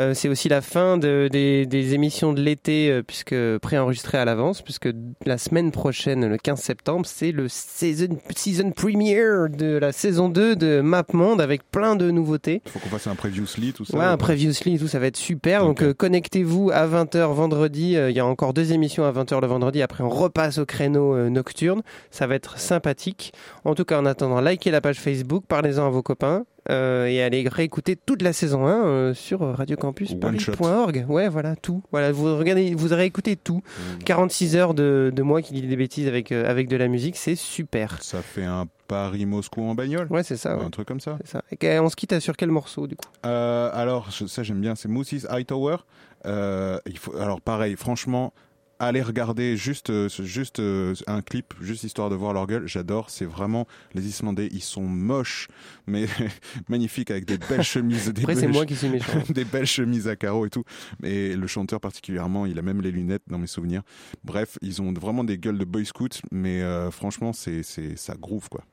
Euh, 0.00 0.14
c'est 0.14 0.28
aussi 0.28 0.48
la 0.48 0.60
fin 0.62 0.96
de- 0.96 1.28
des, 1.30 1.66
des 1.66 1.94
émissions 1.94 2.32
de 2.32 2.40
l'été 2.40 3.02
puisque 3.06 3.34
préenregistrées 3.58 4.18
à 4.18 4.24
l'avance 4.24 4.62
puisque 4.62 4.88
la 5.26 5.36
semaine 5.38 5.70
prochaine, 5.70 6.26
le 6.28 6.38
15 6.38 6.60
septembre, 6.60 7.04
c'est 7.06 7.30
le 7.32 7.46
season, 7.48 8.18
season 8.34 8.70
premiere 8.70 9.48
de 9.50 9.76
la 9.78 9.92
saison 9.92 10.28
2 10.28 10.56
de 10.56 10.80
MapMonde 10.80 11.40
avec 11.40 11.62
plein 11.70 11.94
de 11.96 12.01
nouveautés. 12.10 12.62
Faut 12.66 12.78
qu'on 12.78 12.88
fasse 12.88 13.06
un 13.06 13.14
previously, 13.14 13.72
tout 13.72 13.84
ça. 13.84 13.96
Ouais, 13.96 14.04
un 14.04 14.16
previously 14.16 14.78
tout, 14.78 14.88
ça 14.88 14.98
va 14.98 15.06
être 15.06 15.16
super. 15.16 15.62
Donc 15.64 15.82
euh, 15.82 15.94
connectez-vous 15.94 16.70
à 16.72 16.86
20h 16.86 17.32
vendredi. 17.32 17.96
Euh, 17.96 18.10
Il 18.10 18.16
y 18.16 18.20
a 18.20 18.26
encore 18.26 18.52
deux 18.54 18.72
émissions 18.72 19.04
à 19.04 19.12
20h 19.12 19.40
le 19.40 19.46
vendredi. 19.46 19.82
Après, 19.82 20.02
on 20.04 20.08
repasse 20.10 20.58
au 20.58 20.66
créneau 20.66 21.14
euh, 21.14 21.28
nocturne. 21.30 21.82
Ça 22.10 22.26
va 22.26 22.34
être 22.34 22.58
sympathique. 22.58 23.32
En 23.64 23.74
tout 23.74 23.84
cas, 23.84 23.98
en 24.00 24.06
attendant, 24.06 24.40
likez 24.40 24.70
la 24.70 24.80
page 24.80 24.98
Facebook, 24.98 25.44
parlez-en 25.46 25.86
à 25.86 25.90
vos 25.90 26.02
copains. 26.02 26.44
euh, 26.70 27.06
et 27.06 27.20
allez 27.22 27.48
réécouter 27.48 27.96
toute 27.96 28.22
la 28.22 28.32
saison 28.32 28.66
1 28.66 28.84
euh, 28.86 29.14
sur 29.14 29.40
radiocampusparis.org. 29.56 31.06
Ouais, 31.08 31.28
voilà, 31.28 31.56
tout. 31.56 31.82
Voilà, 31.90 32.12
vous 32.12 32.36
regardez, 32.36 32.74
vous 32.74 32.92
aurez 32.92 33.04
écouté 33.06 33.36
tout. 33.36 33.62
Mmh. 33.98 34.04
46 34.04 34.56
heures 34.56 34.74
de, 34.74 35.12
de 35.14 35.22
moi 35.22 35.42
qui 35.42 35.54
dis 35.54 35.62
des 35.62 35.76
bêtises 35.76 36.06
avec, 36.08 36.32
euh, 36.32 36.48
avec 36.48 36.68
de 36.68 36.76
la 36.76 36.88
musique, 36.88 37.16
c'est 37.16 37.34
super. 37.36 37.98
Ça 38.02 38.22
fait 38.22 38.44
un 38.44 38.66
Paris-Moscou 38.92 39.62
en 39.62 39.74
bagnole. 39.74 40.06
Ouais, 40.10 40.22
c'est 40.22 40.36
ça. 40.36 40.54
ouais. 40.54 40.64
Un 40.66 40.68
truc 40.68 40.86
comme 40.86 41.00
ça. 41.00 41.18
Et 41.62 41.78
on 41.78 41.88
se 41.88 41.96
quitte 41.96 42.20
sur 42.20 42.36
quel 42.36 42.50
morceau 42.50 42.86
du 42.86 42.94
coup? 42.94 43.08
Euh, 43.24 43.70
alors, 43.72 44.12
ça 44.12 44.42
j'aime 44.42 44.60
bien, 44.60 44.74
c'est 44.74 44.88
Moosey's 44.88 45.26
Hightower. 45.30 45.78
Euh, 46.26 46.78
il 46.84 46.98
faut, 46.98 47.16
alors 47.16 47.40
pareil, 47.40 47.74
franchement, 47.76 48.34
allez 48.82 49.02
regarder 49.02 49.56
juste, 49.56 49.90
euh, 49.90 50.08
juste 50.08 50.58
euh, 50.58 50.94
un 51.06 51.22
clip, 51.22 51.54
juste 51.60 51.84
histoire 51.84 52.10
de 52.10 52.16
voir 52.16 52.32
leur 52.32 52.46
gueule. 52.46 52.66
J'adore, 52.66 53.10
c'est 53.10 53.24
vraiment 53.24 53.66
les 53.94 54.06
Islandais, 54.06 54.48
ils 54.52 54.62
sont 54.62 54.82
moches, 54.82 55.48
mais 55.86 56.06
magnifiques 56.68 57.10
avec 57.10 57.24
des 57.24 57.38
belles 57.38 57.62
chemises, 57.62 58.08
des 58.12 58.22
Après, 58.22 58.34
c'est 58.34 58.48
moi 58.48 58.66
qui 58.66 58.74
suis 58.74 58.88
méchant. 58.88 59.22
des 59.30 59.44
belles 59.44 59.66
chemises 59.66 60.08
à 60.08 60.16
carreaux 60.16 60.46
et 60.46 60.50
tout. 60.50 60.64
Et 61.02 61.36
le 61.36 61.46
chanteur 61.46 61.80
particulièrement, 61.80 62.44
il 62.46 62.58
a 62.58 62.62
même 62.62 62.80
les 62.82 62.90
lunettes 62.90 63.22
dans 63.28 63.38
mes 63.38 63.46
souvenirs. 63.46 63.82
Bref, 64.24 64.58
ils 64.62 64.82
ont 64.82 64.92
vraiment 64.92 65.24
des 65.24 65.38
gueules 65.38 65.58
de 65.58 65.64
boy 65.64 65.86
scouts, 65.86 66.20
mais 66.32 66.60
euh, 66.62 66.90
franchement, 66.90 67.32
c'est, 67.32 67.62
c'est, 67.62 67.96
ça 67.96 68.14
groove 68.14 68.48
quoi. 68.48 68.64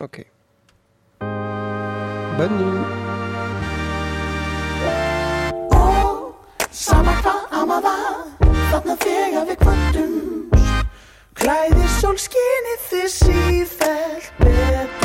Ok. 0.00 0.26
Bonne 2.36 2.56
nuit. 2.58 2.86
Oh, 5.70 6.34
sama 6.70 7.14
hvað 7.22 7.88
þarna 8.72 8.96
þegar 9.04 9.46
við 9.48 9.58
kvöldumst 9.62 10.90
klæðir 11.38 11.90
sólskynið 12.00 12.84
þið 12.90 13.08
sífælt 13.14 14.30
betur 14.42 15.03